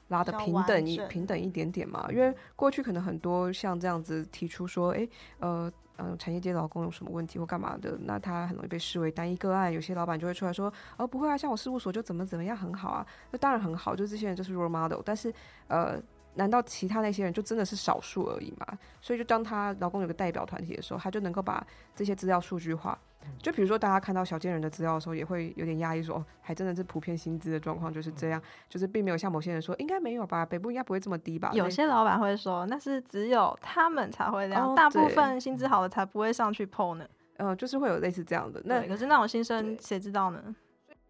[0.08, 2.08] 拉的平等一平等一点点嘛。
[2.10, 5.72] 因为过去可能很多像这样子提出说，哎、欸，呃。
[5.98, 9.72] 嗯、呃，产业界劳工有什么问题或干嘛的，那他很容易被视为单一个案。
[9.72, 15.00] 有些老板就会出来说，哦，不会啊，像我事务所就怎么怎么样很好啊，那当然很好，就这些人就是 role model。
[15.02, 15.32] 但是，
[15.68, 15.98] 呃。
[16.36, 18.66] 难道其他那些人就真的是少数而已吗？
[19.00, 22.98] 所以就当他劳工有个代表团体的时候，他就能够把这些资料数据化。
[23.42, 31.50] 就比如说，大家看到小贱人的资料的时候，也会有点压抑，说哦，还真的是普遍薪资的状况就是这样，就是并没有像某些人说应该没有吧，北部应该不会这么低吧。
[31.52, 37.04] 有些老板会说，那是只有他们才会这样，哦、大部分薪资好的才不会上去 PO 呢。
[37.38, 38.62] 嗯、呃，就是会有类似这样的。
[38.64, 40.54] 那可是那种新生谁知道呢？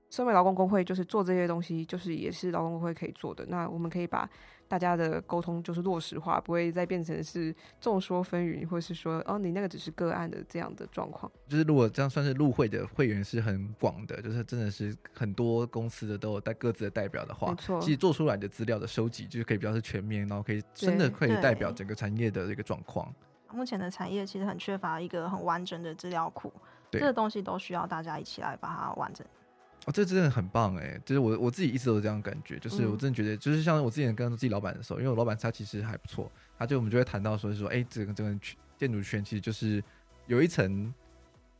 [0.09, 3.45] 身为劳工工会，就是做这些东西，就是也是劳工工会可以做的。
[3.49, 4.27] 那我们可以把。
[4.69, 11.31] 大家的沟通就是落实化，不会再变成是众说纷纭，或是说哦，你那个只是个案的这样的状况。
[11.49, 17.81] 就是如果这样算是入会的会员是很广的，就是真的是很多公司的都有带各自的代表的话，没错。
[17.81, 23.15] 其实做出来的资料的收集就是可以比较是全面，然后可以真的可以代表整个产业的一个状况。
[23.53, 26.53] 目前的产业其实很缺乏一个很完整的资料库，
[26.91, 29.25] 这个东西都需要大家一起来把它完整。
[29.87, 31.01] 哦，这真的很棒哎！
[31.05, 38.37] 就是我我自己一直都有这样感觉，就是我真的觉得，就是像我之前跟自己老板的时候，因为我老板他其实还不错，他就我们就会谈到说，是说，哎，这个这个
[38.77, 39.81] 建筑圈其实就是
[40.27, 40.93] 有一层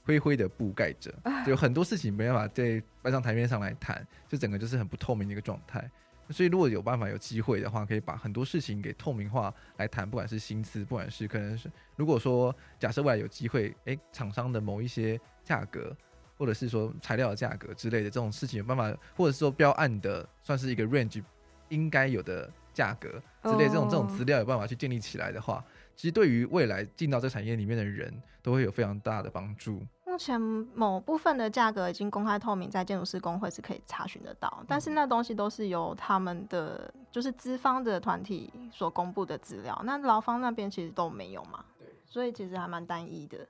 [0.03, 5.89] 灰灰的布盖着，就有很多事情没办法在搬上台面上来谈，就整个就是很不透明的一个状态。
[6.31, 15.97] 所以如果有办法有机会的话，可以把很多事情给透明化来谈，不管是薪资，不管是可能是如果说假设未来有机会，哎，厂商的某一些价格。
[16.37, 21.23] 或者是说材料的价格之类的这种事情有办法，或者是说标案的算是一个 range
[21.69, 23.09] 应该有的价格
[23.43, 25.65] 之类的这种这种资料有办法去建立起来的话，
[25.97, 29.83] 其实对于未来进到这产业里面的人都会有非常大的帮助。
[30.05, 43.47] 目前某部分的价格已经公开透明，在建筑师工会是可以查询得到，但是那东西都是由他们的就是资方的团体所公布的资料，那劳方那边其实都没有嘛，对，所以其实还蛮单一的。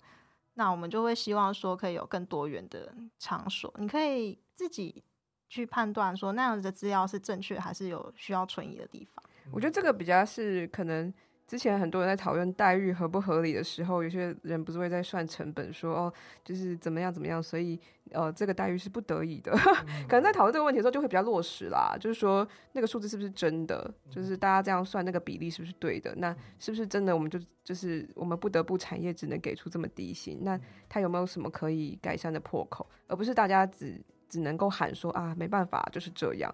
[0.57, 5.03] 那我们就会希望说，可以有更多元的场所，你可以自己
[5.49, 9.25] 去判断说，那样子的资料是正确还是有需要存疑的地方。
[9.53, 11.15] 我觉得这个比较是可能。
[11.47, 16.13] 之前很多人在讨论待遇合不合理的时候，有些人不是会在算成本说，说哦，
[16.45, 17.79] 就是怎么样怎么样，所以
[18.11, 19.53] 呃，这个待遇是不得已的。
[19.53, 26.13] 嗯、 可能在讨论这个问题的时候，就会比较落实啦，就是说那个数字是不是真的，就是大家这样算那个比例是不是对的？
[26.17, 27.15] 那是不是真的？
[27.15, 32.85] 我们就就是我们不得不产业只能给出这么低薪，那它有没有什么可以改善的破口？
[33.07, 36.53] 而不是大家只只能够喊说啊，没办法，就是这样。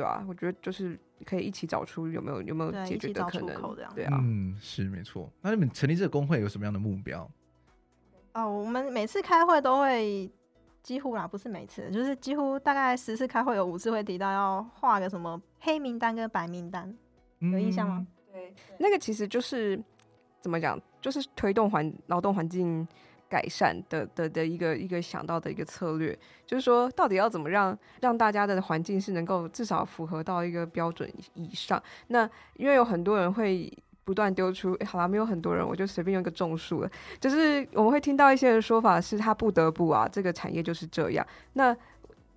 [0.00, 5.30] 对啊，我觉得就是可以一起找出有没有有没有解决的可能，对啊，嗯，是没错。
[5.42, 7.30] 那你们成立这个工会有什么样的目标？
[8.32, 10.30] 哦，我们每次开会都会
[10.82, 16.96] 几乎啦，不是每次，就是几乎大概十次开会有五次会提到要画个什么黑名单跟白名单，
[17.40, 17.98] 有印象吗？
[17.98, 19.78] 嗯、对，那个其实就是
[20.40, 22.88] 怎么讲，就是推动环劳动环境。
[23.30, 31.80] 改善的的的一个一个想到的一个策略，就是说到底要怎么让让大家的环境是能够至少符合到一个标准以上。
[32.08, 33.72] 那因为有很多人会
[34.04, 36.90] 不断丢出，欸，好啦，没有很多人，我就随便用一个种树了，
[37.20, 41.24] 就是我们会听到一些人说法是他不得不啊，这个产业就是这样。
[41.52, 41.76] 那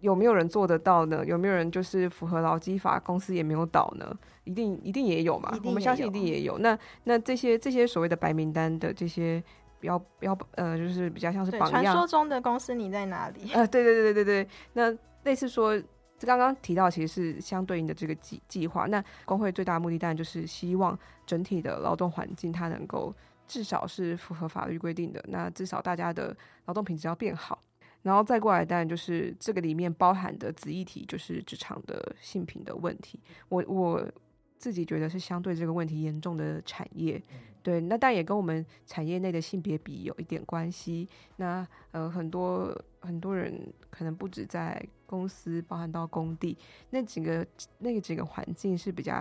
[0.02, 1.26] 有没有人做得到呢？
[1.26, 4.16] 有没有人就是符合劳基法，公司也没有倒呢？
[4.44, 6.60] 一定一定也有嘛，我们相信一定也有。
[6.60, 9.44] 那那这些这些所谓的白名单的这些。
[9.84, 11.84] 标标呃，就是比较像是榜样。
[11.84, 13.52] 传说中的公司你在哪里？
[13.54, 14.50] 呃，对对对对对对。
[14.72, 15.78] 那类似说，
[16.22, 18.86] 刚刚提到其实是相对应的这个计计划。
[18.86, 23.14] 那工会最大的目的当然就是希望整体的劳动环境它能够
[23.46, 25.22] 至少是符合法律规定的。
[25.28, 26.34] 那至少大家的
[26.66, 27.62] 劳动品质要变好。
[28.04, 33.20] 然后再过来，当然就是这个里面包含的子议题，就是职场的性平的问题。
[33.50, 34.10] 我我
[34.58, 37.22] 自己觉得是相对这个问题严重的产业。
[37.62, 41.08] 对，那但也跟我们产业内的性别比有一点关系。
[41.38, 46.58] 那呃，很多很多人可能不止在公司，包含到工地，
[46.90, 47.48] 那几个
[47.80, 49.14] 那个几个环境是比较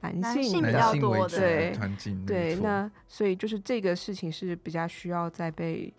[0.00, 2.26] 男性，男性比较多的对环境。
[2.26, 5.90] 对，那所以就是这个事情是比较需要再被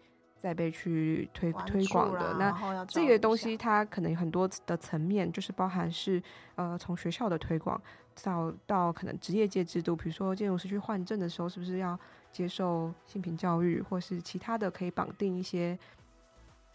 [0.42, 2.34] 再被去推推广的。
[2.34, 6.22] 那这个东西它可能有很多的层面，就是包含是
[6.56, 7.80] 呃，从学校的推广。
[8.24, 11.98] 到到可能职业界制度，比如说建筑师去换证的时候，是不是要
[12.30, 15.80] 接受性平教育，或是其他的可以绑定一些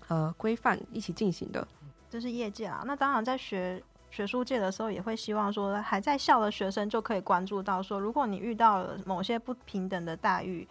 [0.08, 1.68] 呃规范一起进行的？
[2.08, 2.82] 这是业界啊。
[2.86, 10.66] 那当然，在学学术界的时候，也会希望说，还在校的学生就可以关注到说，如果你遇到了某些不平等的待遇，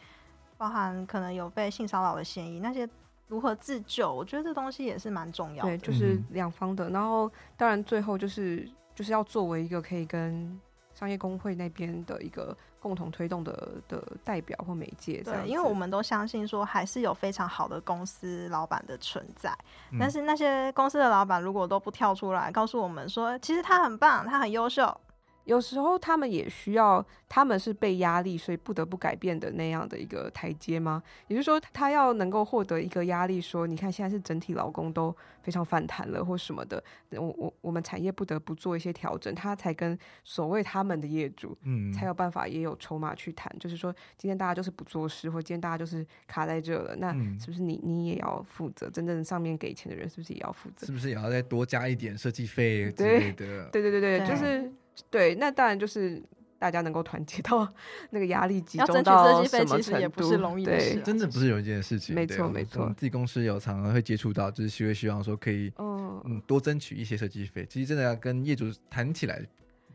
[0.57, 2.87] 包含可能有被性骚扰的嫌疑，那些
[3.27, 4.13] 如何自救？
[4.13, 5.69] 我觉得这东西也是蛮重要的。
[5.69, 6.89] 对，就是两方的。
[6.89, 8.69] 然后，当然最后就是。
[8.95, 10.57] 就是要作为一个可以跟
[10.93, 19.53] 商业工会那边的一个共同推动的的代表或媒介，对，因为我们都相信说还是有非常好的公司老板的存在，
[19.91, 24.97] 嗯，但是那些公司的老板如果都不跳出来告诉我们说，其实他很棒，他很优秀。
[25.45, 31.01] 有时候他们也需要，他们是被压力，所以不得不改变的那样的一个台阶吗？
[31.27, 43.55] 也就是说，他要能够获得一个压力，说你看现在是整体劳工都非常反弹了，或什么的，我我我们产业不得不做一些调整，他才跟所谓他们的业主，嗯，才有办法也有筹码去谈。
[43.59, 48.89] 就是说，今天大家就是不做事，或今天大家就是卡在这了，那是不是你你也要负责？
[48.89, 50.87] 真正上面给钱的人是不是也要负责？
[50.87, 53.69] 是不是也要再多加一点设计费之类的？
[53.69, 54.73] 对对对对，对，就是。
[55.09, 56.21] 对，那当然就是
[56.57, 57.67] 大家能够团结 到
[58.11, 62.15] 那个压力集中到什么程度，其实也不是容易的事，真的不是容易一件事情。
[62.15, 67.65] 没错没错，自己公司有常常会接触到，就是希望希望说可以嗯嗯多争取一些设计费。
[67.69, 69.41] 其实真的要跟业主谈起来，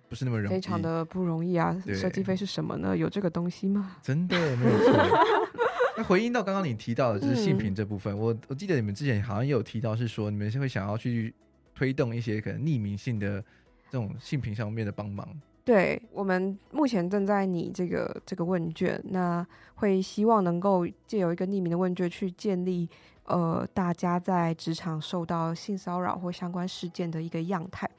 [0.09, 1.76] 不是那么容易，非常的不容易啊。
[1.94, 2.96] 设计费是什么呢？
[2.96, 3.96] 有这个东西吗？
[4.03, 4.92] 真的没有错。
[5.96, 11.34] 那回应到刚刚你提到的就是性平这部分，嗯、我我记得你们之前好像也有提到，是说你们是会想要去
[11.74, 13.42] 推动一些可能匿名性的。
[13.91, 15.26] 这种性平上面的帮忙，
[15.64, 22.88] 对，我们目前正在拟这个这个问卷，那会希望能够借由一个匿名的问卷去建立，
[23.24, 27.91] 呃，大家在职场受到性骚扰或相关事件的一个样态。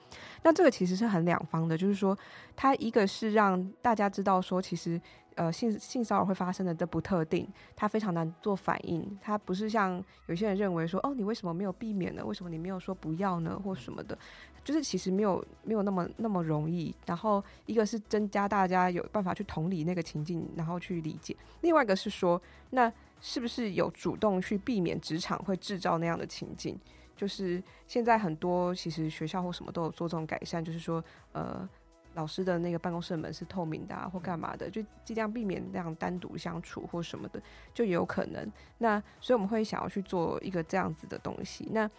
[0.44, 2.18] 那这个其实是很两方的，就是说，
[2.56, 5.00] 它一个是让大家知道说，其实。
[5.36, 9.18] 呃，性性骚扰会发生的都不特定，它非常难做反应。
[9.22, 12.26] 它不是像有些人认为说，哦，你为什么没有避免呢？
[12.26, 13.60] 为什么你没有说不要呢？
[13.64, 14.18] 或什么的，
[14.64, 16.94] 就是其实没有没有那么那么容易。
[17.06, 22.40] 然后一个是增加大家有办法去同理那个情境，然后去理解；另外一个是说，
[22.72, 26.78] 那是不是有主动去避免职场会制造那样的情境？
[27.16, 31.02] 就是现在很多其实学校或什么都有做这种改善，就是说，
[31.32, 31.68] 呃。
[32.14, 37.42] 老师的那个办公室门是透明的啊，或干嘛的，就尽量避免那样单独相处或什么的，
[37.74, 38.52] 就有可能。
[38.80, 41.90] 那所以我们会想要去做一个这样子的东西，那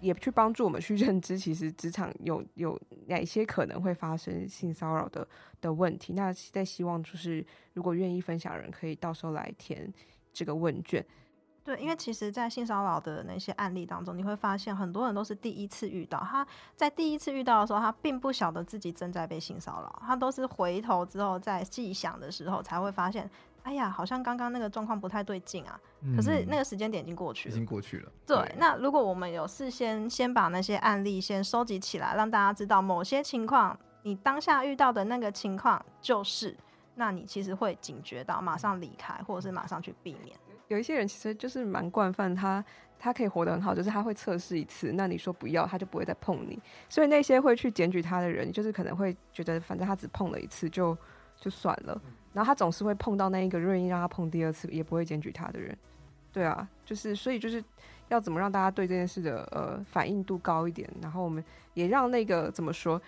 [0.00, 5.26] 也去帮助我们去认知， 其实职场有有哪些可能会发生性骚扰的
[5.60, 6.12] 的问题。
[6.14, 7.44] 那在希望就是，
[7.74, 9.92] 如果愿意分享的人，可以到时候来填
[10.32, 11.04] 这个问卷。
[11.64, 16.18] 对，因为其实，在性骚扰的那些案例当中，你会发现很多人都是第一次遇到。
[16.18, 16.44] 他
[16.74, 23.30] 在第一次遇到的时候，他并不晓得自己正在被性骚扰，他都是回头之后在细想的时候才会发现，
[23.62, 25.78] 哎呀，好像刚刚那个状况不太对劲啊。
[26.00, 26.16] 嗯。
[26.16, 28.10] 可是那个时间点已经过去了，已经过去了。
[28.26, 36.56] 对，对，那如果我们有事先先把那些案例先收集起来，让大家知道某些情况，你当下遇到的那个情况就是，
[36.96, 40.36] 那你其实会警觉到，马上离开，或者是马上去避免。
[40.72, 42.64] 有一些人其实就是蛮惯犯，他
[42.98, 46.58] 他可以活得很好，就是他会测试一次，那你说不要，他就不会再碰你。
[46.88, 50.96] 所以那些会去检举他的人，就是可能会觉得，反正他只碰了一次就
[51.36, 52.00] 就算了。
[52.32, 55.76] 然后他总是会碰到那一个愿意让他碰第二次，也不会检举他的人。
[56.32, 57.62] 对啊，就是所以就是
[58.08, 61.44] 要怎么让大家对这件事的呃反应度高一点，然后我们
[61.74, 63.00] 也让那个怎么说。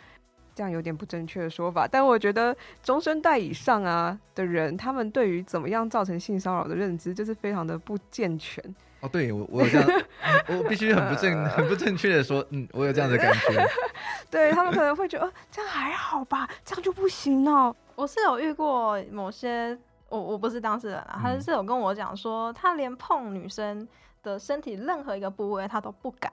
[0.54, 8.62] 这样有点不正确的说法，但我觉得中生代以上啊的人，他们对于怎么样造成性骚扰的认知，就是非常的不健全。
[9.00, 9.90] 哦，对我我有这样，
[10.48, 13.66] 我必须很不正很不正确的说，嗯，我有这样的感觉。
[14.30, 17.74] 对他们可能会觉得，哦，这样还好吧，这样就不行哦。
[17.96, 19.76] 我是有遇过某些，
[20.08, 23.86] 我我不是当事人啊，他是有跟我讲说，他连碰女生
[24.22, 26.32] 的身体任何一个部位，他都不敢。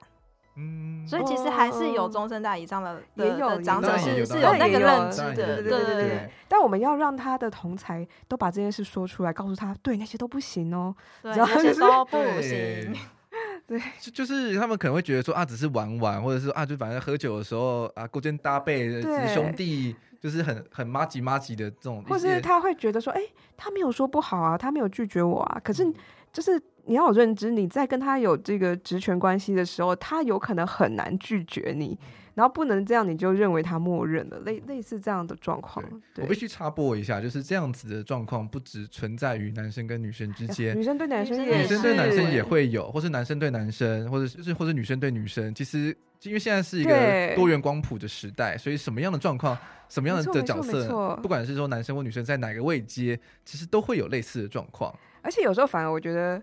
[0.56, 6.30] 嗯，所以其实还是有中生代以上的也有的长者是是有那个认知的，对对对对。
[6.48, 12.94] 但我们要让他的同才都把这件事说出来，告诉他，对那些都不行哦，对那些都不行。
[13.66, 19.96] 对，就就是他们可能会觉得说啊，只是玩玩，或者是啊，就反正喝酒的时候啊，勾肩搭背，是兄弟。
[20.22, 25.84] 就是很很麻吉麻吉的这种，或是他会觉得说，哎、欸，他没有说不好啊，他没有拒绝我啊，可是
[26.32, 31.98] 就是你要有认知，你在跟他有这个职权关系的时候，他有可能很难拒绝你。
[32.34, 35.84] 然后不能这样，你就认为他默认了，类类似这样的状况。
[36.16, 45.54] 我必须插播一下，就是这样子的状况不只存在于男生跟女生之间，女生对男生也，女生对男生也会有，或是男生对男生，或者是或者女生对女生。
[45.54, 49.54] 其实因为现在是一个多元光谱的时代，所以什么样的状况，
[49.90, 54.90] 什么样的角色，不管是说男生或女生在哪个位阶，其实都会有类似的状况。
[55.20, 56.42] 而且有时候反而我觉得，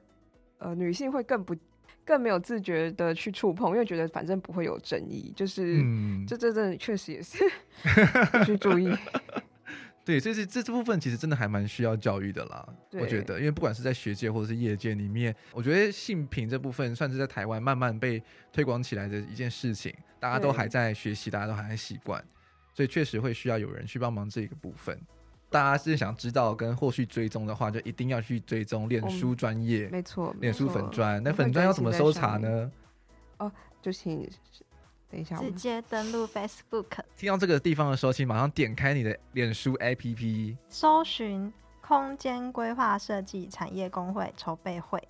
[0.59, 1.55] 呃，女性会更不。
[2.05, 7.37] 更没有自觉的去触碰，因为觉得反正不会有争议，就是，嗯、这这这确实也是
[8.43, 8.91] 去注意。
[10.03, 12.67] 对，所以这这这部分其实真的还蛮需要教育的啦。
[12.93, 18.19] 我觉得，因为不管是在学界或者是业界里面，我觉得性平这部分算是在台湾慢慢被
[18.51, 22.23] 推广起来的一件事情，大家都还在学习，大家都还在习惯，
[22.73, 24.99] 所以确实会需要有人去帮忙这个部分。
[25.49, 31.21] 大家是想知道跟后续追踪的话，就一定要去追踪脸书专业，没错，脸书粉专。
[31.23, 32.71] 那粉专要怎么搜查呢？
[33.37, 34.29] 哦，就请
[35.09, 36.99] 等一下，直接登录 Facebook。
[37.17, 45.01] 听到这个地方的时候，请马上点开你的脸书 APP，搜寻“空间规划设计产业工会筹备会”。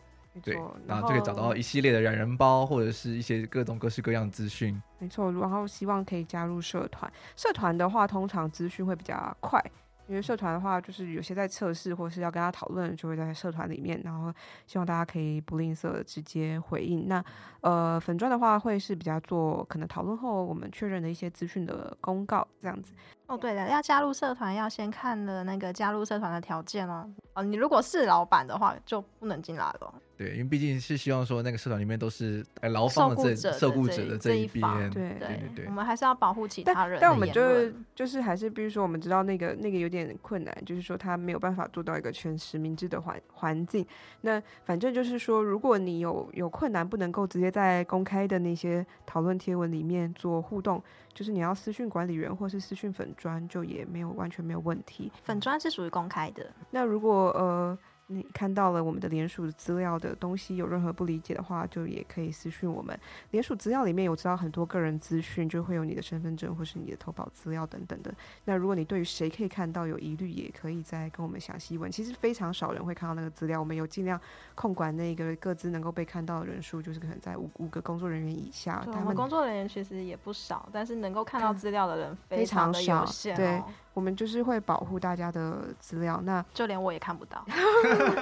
[0.42, 4.82] 对，然后就可以找到一系列的懒人包，或者是一些各种各式各样的资讯。
[5.00, 7.12] 没错，然后希望可以加入社团。
[7.36, 9.62] 社团的话，通常资讯会比较快。
[10.10, 14.34] 因为社团的话，就是有些在测试或是要跟他讨论，就会在社团里面，然后
[14.66, 17.08] 希望大家可以不吝啬直接回应。
[17.08, 17.24] 那
[17.62, 22.92] 呃，粉钻的话会是比较做可能讨论后我们确认的一些资讯的公告这样子。
[23.30, 27.08] 哦，对了，要加入社团要先看了那个加入社团的条件哦。
[27.36, 29.94] 哦，你如果是老板的话，就不能进来了。
[30.18, 37.00] 对，因为毕竟是希望说那个社团里面都是劳方的这受雇者的这一边，对对对对，我们还是要保护其他人。
[37.00, 43.86] 但我们就是就是还是，比如说我们知道那个那个有点困难，就是说他没有办法做到一个全实名制的环环境。
[44.22, 55.12] 那反正就是说，如果你有有困难，不能够直接在公开的那些讨论贴文里面做互动，就是你要私讯管理员或是私讯粉砖，就也没有完全没有问题。
[55.24, 56.52] 粉砖是属于公开的。
[56.72, 57.78] 那如果呃。
[58.12, 63.00] 你看到了我们的联署资料的东西，有任何不理解的话，就也可以私讯我们。
[63.30, 68.12] 联署资料里面有知道很多个人资讯，就会有你的身份证或是你的投保资料等等的。
[68.46, 71.92] 那如果你对于谁可以看到有疑虑，也可以再跟我们详细问。
[71.92, 74.20] 其实非常少人会看到那个资料，我们有尽量
[74.56, 78.84] 控管那个各自能够被看到的人数，就是可能在五五个工作人员以下。
[78.88, 83.38] 我们工作人员其实也不少，但是能够看到资料的人非常的有限哦。
[83.38, 83.62] 对。
[83.94, 87.46] 我们就是会保护大家的资料，那就连我也看不到。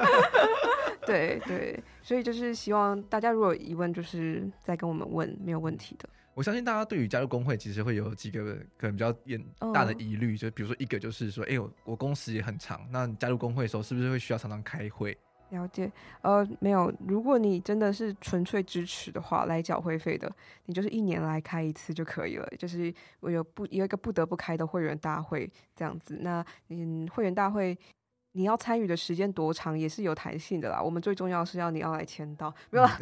[1.06, 6.10] 对对，所以就是希望大家如果有疑问，就是再跟我们问，没有问题的。
[6.34, 9.44] 我相信大家对于加入工会其实会有几个可能比较严
[9.74, 15.18] 大的疑虑，就比如说一个就是说，哎，我我工时也很长，那你加入工会的时候是不是会需要常常开会？
[15.50, 15.92] 了解，
[16.22, 16.94] 呃，没有。
[17.08, 20.32] 如果你真的是纯粹支持的话，来缴会费的，
[20.66, 22.48] 你就是一年来开一次就可以了。
[22.58, 26.20] 就是我有不有一个不得不开的会员大会这样子。
[26.22, 27.78] 那嗯，会员大会。
[28.38, 30.80] 你要参与的时间多长也是有弹性的啦。
[30.80, 32.92] 我们最重要是要你要来签到，没有啦。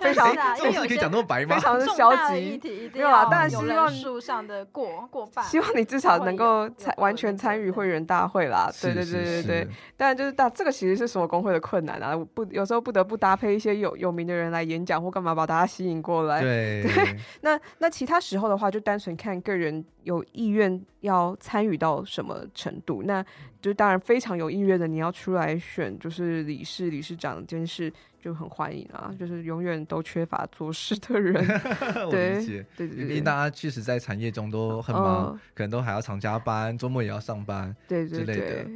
[0.00, 1.56] 非常，这事可以讲那么白吗？
[1.56, 2.60] 非常的消极，
[2.92, 3.24] 没有啦。
[3.24, 8.70] 当然希望数上的过过 半，希望你至少能够参完全参与会员大会啦。
[8.82, 9.68] 对对对对对。
[9.96, 16.42] 当然就是大这个其实是所有工会的困难啊，不有时候不得不搭配一些有有名的人来演讲或干嘛把大家吸引过来。
[16.42, 16.82] 对。
[16.82, 23.02] 对 那那其他时候的话，就单纯看个人有意愿要参与到什么程度。
[23.02, 23.24] 那
[23.62, 29.14] 就当然非常有意愿的，你要出来选，就是理事、理事长这件事就很欢迎啊。
[29.18, 31.34] 就是永远都缺乏做事的人，
[32.10, 32.44] 对
[32.76, 38.66] 对对，因为大家确实在产业中都很忙，嗯、可能都还要常加班，周末也要上班，对对对。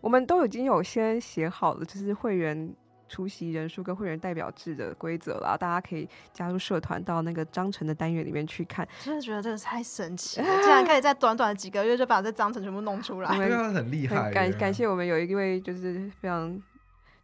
[0.00, 2.74] 我们都已经有先写好了，就是会员。
[3.08, 8.86] 出席人数跟会员代表制的规则啦，大家可以加入社团到那个章程的单元里面去看。
[9.02, 14.30] 真的觉得这个太神奇了，竟然可以在短短几个月就把这章程全部弄出来，对啊，很厉害。
[14.32, 16.60] 感感谢我们有一位就是非常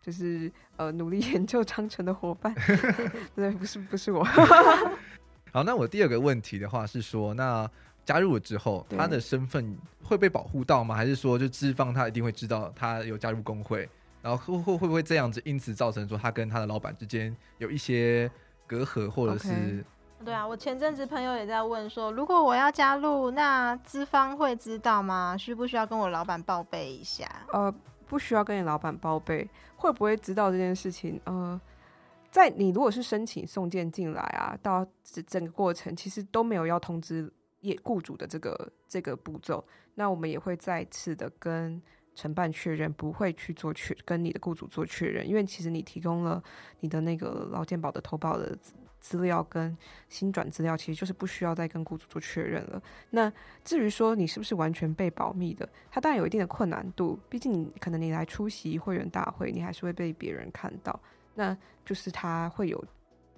[0.01, 2.55] 就是呃努力研究章程的伙伴，
[3.35, 4.25] 对，不是不是我。
[5.53, 7.69] 好，那我第二个问题的话是说，那
[8.05, 10.95] 加入了之后，他的身份会被保护到吗？
[10.95, 13.89] 还是说就资方他一定会知道他有加入工会？
[14.23, 18.31] 然后会会会不会这样子，因此造成说他跟他的老板之间有一些
[18.67, 19.85] 隔阂，或者是？Okay.
[20.25, 25.37] 对啊，我前阵子朋友也在问说，如果我要加入，那资方会知道吗？
[25.37, 27.29] 需不需要跟我老板报备一下？
[27.53, 27.75] 呃，
[28.07, 31.21] 不需要跟你老板报备，会不会知道这件事情？
[31.25, 31.61] 呃，
[32.31, 34.87] 在你如果是申请送件进来啊，到
[35.27, 37.29] 整个过程其实都没有要通知
[37.63, 39.65] 业雇主的这个这个步骤，
[39.97, 41.83] 那我们也会再次的跟
[42.15, 46.43] 承办确认，不会去做确跟你的雇主做确认，因为其实你提供了
[46.81, 48.57] 你的那个劳健保的投保的
[49.01, 49.77] 资料跟
[50.09, 52.83] 薪转资料，其实就是不需要再跟雇主做确认了。
[53.11, 53.33] 那
[53.65, 61.01] 至于说你是不是完全被保密的，它当然有一定的困难度，毕竟你可能你来出席会员大会，你还是会被别人看到，
[61.35, 62.85] 那就是它会有。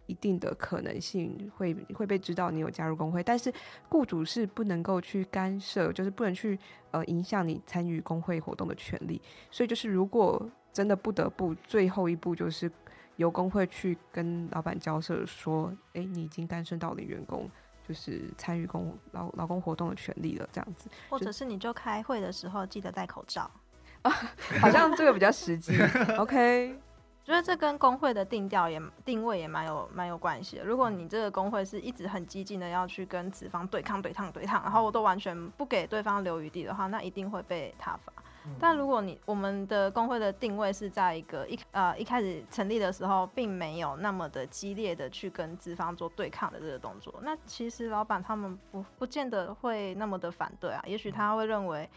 [0.07, 3.53] 一定的可能性会会被知道你有加入工会，但是
[3.89, 6.59] 雇主是不能够去干涉，就是不能去
[6.91, 9.21] 呃影响你参与工会活动的权利。
[9.51, 12.71] 所以就是如果真的不得不，最后一步就是
[13.17, 17.49] 由工会去跟老板交涉说，哎、欸，你已经干涉到了员工
[17.87, 20.91] 就是参与工劳劳工活动的权利了，这样子。
[21.09, 23.51] 或者是你就开会的时候记得戴口罩，
[24.61, 25.79] 好像这个比较实际。
[26.19, 26.79] OK。
[27.25, 30.65] 觉得这跟工会的定调也定位也蛮有蛮有关系的。
[30.65, 38.13] 如果你这个工会是一直很激进的要去跟资方对抗、对抗、对抗，然后我都完全不给对方留余地的话，那一定会被他罚。
[38.47, 50.83] 嗯、但如果你我们的工会的定位是在一个一呃一开始成立的时候，并没有那么的激烈的去跟资方做对抗的这个动作，那其实老板他们不不见得会那么的反对啊。
[50.87, 51.89] 也许他会认为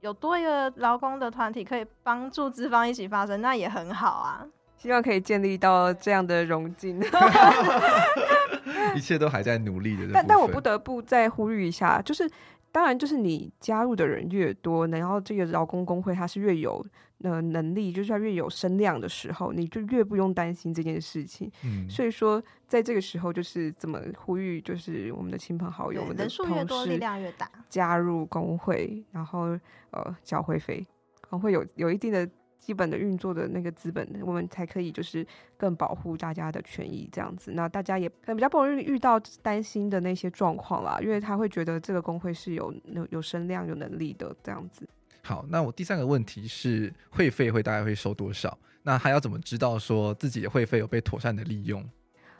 [0.00, 4.46] 有多一个劳工的团体可以帮助资方一起发声，那也很好啊。
[4.76, 7.00] 希望可以建立到这样的融进，
[8.94, 10.10] 一切都还在努力的。
[10.12, 12.30] 但但我不得不再呼吁一下，就是
[12.76, 16.84] 当然就是你加入的人越多，然后这个劳工工会它是越有
[17.22, 21.50] 呃能力，就是它越有声量的时候，你就越不用担心这件事情。
[21.64, 29.58] 嗯，所以说在这个时候就是怎么呼吁，就是我们的亲朋好友，我们的人数越多，力量越大，加入工会，然后
[29.92, 30.86] 呃缴会费，
[31.30, 32.28] 工会有有一定的。
[32.66, 35.24] 基本的运作的那个资本，我们才可以就是
[35.56, 37.52] 更保护大家的权益这样子。
[37.52, 44.84] 那大家也可能比较不容易遇到担心的那些状况啦，因为他会觉得这个工会是有有有声量、有能力的这样子。
[45.22, 48.58] 好，那我第三个问题是会费会大概会收多少？
[48.82, 51.88] 那还要怎么知道说自己的会费有被妥善的利用？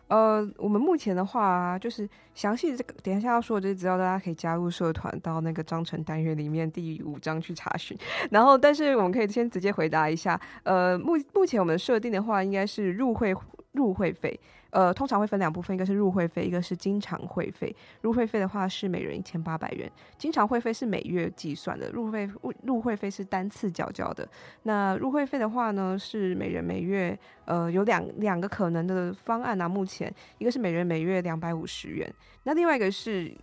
[0.09, 7.97] 呃，我们目前的话、就是详细这个等一下要说的这些资料，大家可以加入社团到那个章程单元里面第五章去查询。
[8.31, 13.35] 然后，但是我们可以先直接回答一下，呃，目目前我们设定的话，应该是入会
[13.73, 14.39] 入会费。
[14.71, 17.75] 呃，通常会分两部分，一个是入会费，一个是经常会费。
[18.03, 22.29] 入会费的话是每人一千八百元，经常会费是每月计算的，入会
[22.63, 24.29] 入会费是单次缴交的。
[24.65, 32.13] 那入会费的话呢，是每人每月呃有两两个可能的方案啊，目前一个是每人每月两百五十元，
[32.43, 33.35] 那另外一个是。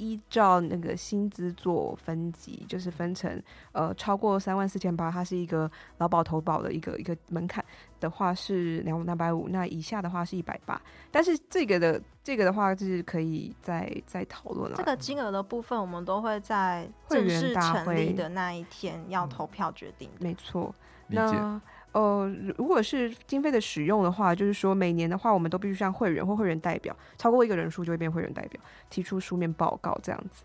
[0.00, 3.40] 依照那个薪资做分级，就是分成
[3.72, 7.62] 呃超过三万四千八，它是一个劳保投保的一个一个门槛
[8.00, 10.80] 的话是两两百五，那以下的话是一百八。
[11.10, 14.76] 但是这个的这个的话就是可以再再讨论了。
[14.76, 20.08] 这个金额的部分，我们都会在正式成立的那一天要投票决定。
[20.18, 20.74] 没错，
[21.08, 21.60] 那。
[21.92, 30.44] 呃，如果是经费的使用的话，就是说每年的话，我们都必须向会员或会员代表超过一个人数就会变会员代表，提出书面报告这样子。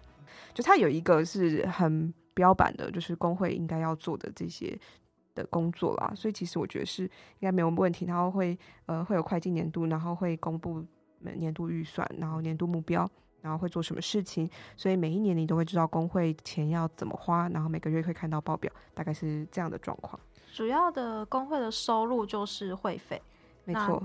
[0.53, 4.77] 就它有一个是很标板的，就是工会应该要做的这些
[5.35, 6.11] 的工作啦。
[6.15, 7.09] 所以其实我觉得是应
[7.41, 8.05] 该没有问题。
[8.05, 10.83] 然后会呃会有会计年度，然后会公布
[11.19, 13.07] 年度预算，然后年度目标，
[13.41, 14.49] 然后会做什么事情。
[14.75, 20.19] 所以每一年你都会知道工会钱要怎么花，然后每个月会看到报表，大概是这样的状况。
[20.55, 23.21] 主要的工会的收入就是会费，
[23.65, 24.01] 没错。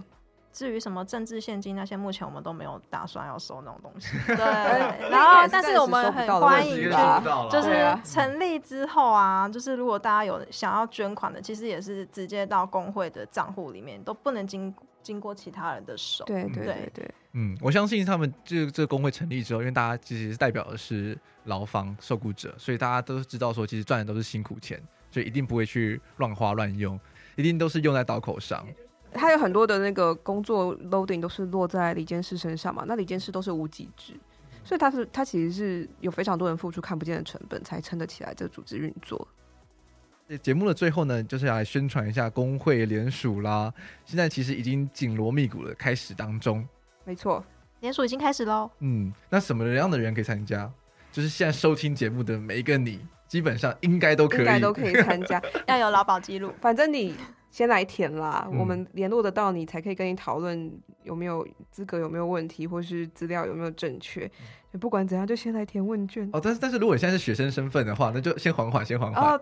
[0.52, 4.18] 至于什么政治现金那些，目前我们都没有打算要收那种东西。
[4.26, 6.90] 对，然后但是我们很欢迎去，
[7.48, 14.74] 就是成立之后啊，就是如果大家有想要捐款的，其实也是直接到工会的账户里面，都不能经
[15.04, 16.24] 经过其他人的手。
[16.24, 17.14] 对对对对。
[17.34, 24.82] 嗯，我相信他们这这个工会成立之后，因为大家其实是代表的是劳方受雇者，所以大家都知道说，其实赚的都是辛苦钱。
[25.10, 26.98] 所以一定不会去乱花乱用，
[27.36, 28.66] 一定都是用在刀口上。
[29.12, 34.14] 他有很多的那个工作 loading 都是落在李监事身上嘛，那李监事都是无给职，
[34.62, 39.26] 所以他是他其实是有非常多人付出看不见的成本才撑得起来这个组织运作。
[40.42, 43.74] 节目的最后呢，就是要来宣传一下工会联署啦。
[44.04, 46.64] 现在其实已经紧锣密鼓的开始当中。
[47.04, 47.44] 没错，
[47.80, 48.70] 联署已经开始喽。
[48.78, 50.70] 嗯，那什么样的人可以参加？
[51.10, 53.00] 就是现在收听节目的每一个你。
[53.30, 56.52] 基本上应该都可以，应该都可以参加， 要有劳保记录。
[56.60, 57.14] 反正你
[57.50, 60.72] 先来填啦，嗯、我们联络得到你，才可以跟你讨论
[61.02, 64.30] 有没有资格有没有问题，或是资料有没有正确。
[64.72, 66.30] 嗯、不管怎样，就先来填问卷。
[66.32, 69.34] 哦，但是但是如果你现在是学生身份的话，那就先缓缓，先缓缓。
[69.34, 69.40] 哦，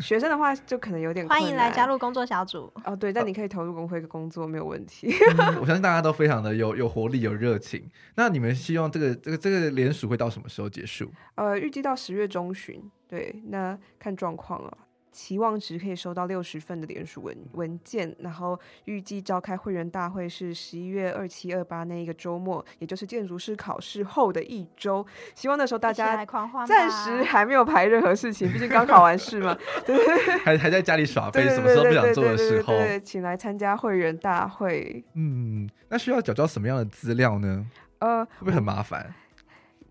[0.00, 2.72] 学生的话就可能有点欢迎来加入工作小组。
[2.84, 5.12] 哦，对，但你可以投入工会的工作，没有问题。
[5.36, 7.86] 嗯、我相信大家都非常的有有活力、有热情。
[8.14, 11.10] 那你们希望这个这个这个联署会到什么时候结束？
[11.34, 12.82] 呃，预计到十月中旬。
[13.06, 14.78] 对，那看状况了。
[15.10, 25.04] 期望值可以收到六十份的联署文文件，然后预计召开会员大会是十一月二七二八那一个周末，也就是建筑师考试后的一周。
[25.34, 26.24] 希望那时候大家
[26.66, 29.96] 暂时还没有排任何事情，毕竟刚考完试嘛， 对
[30.38, 35.04] 还还在家里耍飞，什么时候不想做的时候，对，请来参加会员大会。
[35.14, 37.66] 嗯，那需要缴交什么样的资料呢？
[37.98, 39.12] 呃，会不会很麻烦？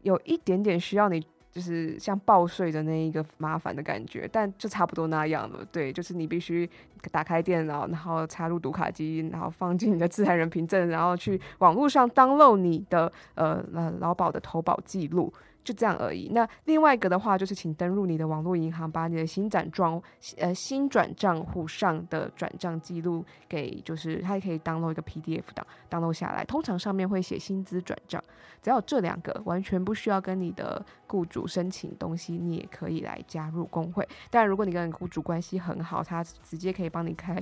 [0.04, 1.26] 有一点点需要你。
[1.52, 5.66] 就是像报税的那一个麻烦的感觉，但就差不多那样了。
[5.72, 6.70] 对，就是你必须
[7.12, 15.34] 打开电脑，然后插入读卡机，然后放进你的自然人凭证，然后去网络上登录你的呃呃劳保的投保记录。
[15.64, 16.30] 就这样而已。
[16.30, 20.02] 那另外一个的话，就是请登录你的网络银行，把你的新转账
[20.38, 26.44] 呃新转账户上的转账记录给，就是它也可以 download 一个 PDF 档，download 下来。
[26.46, 28.24] 通常上面会写薪资转账，
[28.62, 34.08] 只要这两个，完全不需要跟你的雇主申请东西，你也可以来加入工会。
[34.30, 37.42] 但，如果你跟雇主关系很好，他直接可以帮你开。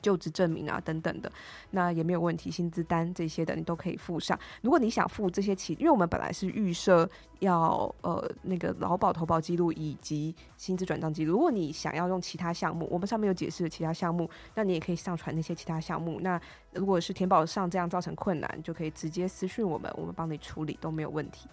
[0.00, 1.30] 就职证明啊，等等的，
[1.70, 2.50] 那也没有问题。
[2.50, 4.38] 薪资单这些的，你都可以附上。
[4.62, 7.08] 如果你想附这些其，因为我们本来是预设
[7.40, 11.32] 要呃那个劳保投保记录以及薪资转账记录。
[11.32, 16.18] 如果你想要用其他项目，我们上面有解释的其他项目，那你也可以上传那些其他项目。
[16.20, 16.40] 那
[16.72, 21.48] 如果是填保上这样造成困难，就可以直接私讯我们，我们帮你处理都没有问题。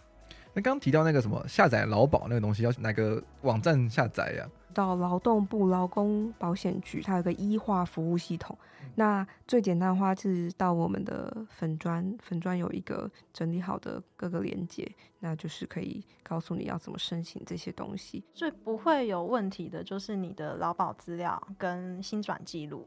[0.53, 8.55] 那刚刚提到那个什么下载劳保那个东西，要哪个网站下载呀、到劳动部劳工保险局，它有个医化服务系统。
[8.95, 18.23] 那最简单的话是到我们的粉砖，粉砖有一个整理好的各个连接，那就是可以告诉你要怎么申请这些东西。
[18.33, 22.85] 最不会有问题的就是你的劳保资料跟薪转记录。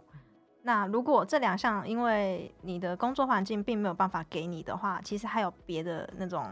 [0.63, 6.45] 那如果这两项因为你的工作环境并没有办法给你的话，其实还有别的那种。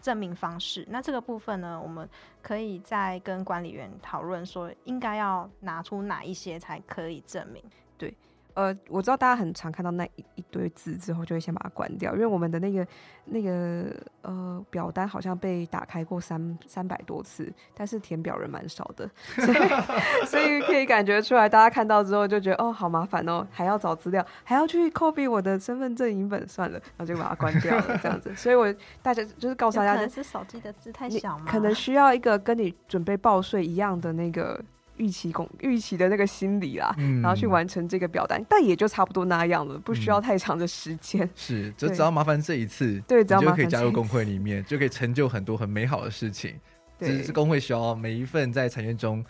[0.00, 2.08] 证明方式，那这个部分呢，我们
[2.42, 7.62] 可以再跟管理员讨论，说应该要拿出哪一些才可以证明。
[7.96, 8.14] 对。
[8.58, 12.84] 呃，我知道大家很常看到那一一堆字之后，就会先把它关掉，因为我们的那个
[13.26, 28.34] 那个呃表单好像被打开过三三百多次，但是填表人蛮少的，所以 所以可以感觉出来，大家看到之后就觉得哦，好麻烦哦，还要找资料，还要去 copy 我的身份证影本，算了，然后就把它关掉了，这样子。
[28.34, 31.44] 所以我大家就是告诉大家，可能是手机的字太小吗？
[31.46, 34.60] 可能需要一个跟你准备报税一样的那个。
[34.98, 41.24] 预期工预期的那个心理啦，嗯、然后去完成这个表单，但也就差不多那样了，不需要太长的时间。
[41.24, 46.54] 嗯、 是，就只要麻烦这一次，对，你就可以加入工会里面，就可以成就很多很美好的事情。
[46.98, 49.24] 对，只是工会需要每一份在产业中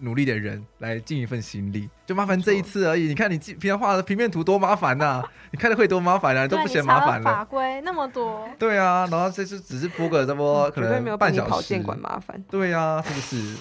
[0.00, 3.04] 努力的人来尽一份心力，就麻烦这一次而已。
[3.08, 7.24] 你看你平常画的平面图多麻烦呐、啊， 你开的会多麻烦啊，都不嫌麻烦了。
[7.24, 8.48] 法规那么多。
[8.58, 12.40] 对啊，然后这次只是播个这么可能半小时，跑监管麻烦。
[12.48, 13.56] 对啊，是不是？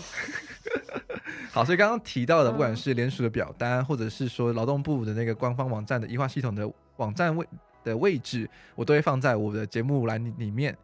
[1.51, 7.47] 好，所以刚刚提到的，不管是联署的表单，嗯、或者是说劳动部的那个官方网站的 e 化系统的网站位
[7.83, 10.75] 的位置，我都会放在我的节目栏里面。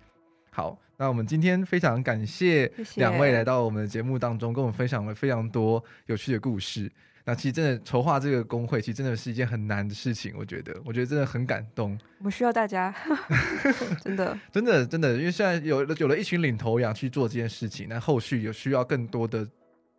[0.50, 6.92] 好，那我们今天非常感谢两位来到我们的节目当中，跟我们分享了非常多有趣的故事。
[7.26, 10.34] 那其实真的筹划这个工会，其实真的是一件很难的事情。
[10.38, 11.98] 我觉得，我觉得真的很感动。
[12.22, 12.94] 我需要大家，
[14.04, 19.48] 真的，真的，真的，因为现在有有了一群领头羊去做这件事情，那后续有需要更多的。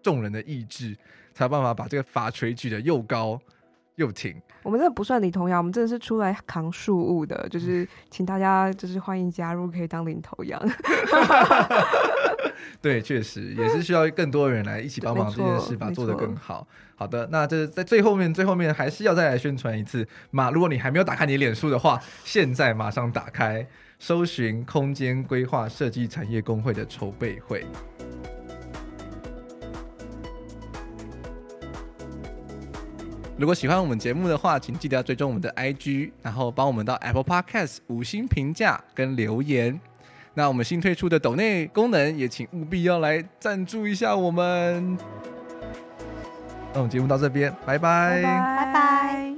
[0.05, 0.97] 众人的意志，
[1.33, 3.41] 才有办法把这个法锤举得又高
[3.97, 4.37] 又挺。
[4.63, 10.61] 我们真的不算领头羊，我们真的是出来扛树务的，就是 请大家就是欢迎加入，可以当领头羊。
[12.81, 16.67] 对，确实也是需要更多人来一起帮忙这件事，把它做得更好。
[16.97, 20.51] 好的，那这在最后面，最后面还是要再来宣传一次嘛。
[20.51, 23.67] 如果你还没有打开你脸书的话，现在马上打开，
[23.99, 27.67] 搜寻空间规划设计产业工会的筹备会。
[33.37, 39.79] 如果喜欢我们节目的话，请记得要追踪我们的 IG，然后帮我们到 Apple Podcast 五星评价跟留言。
[40.35, 44.97] 那我们新推出的抖内功能，也请务必要来赞助一下我们。
[46.73, 48.57] 那我们节目到这边，拜拜，拜拜。
[48.57, 49.34] 拜拜。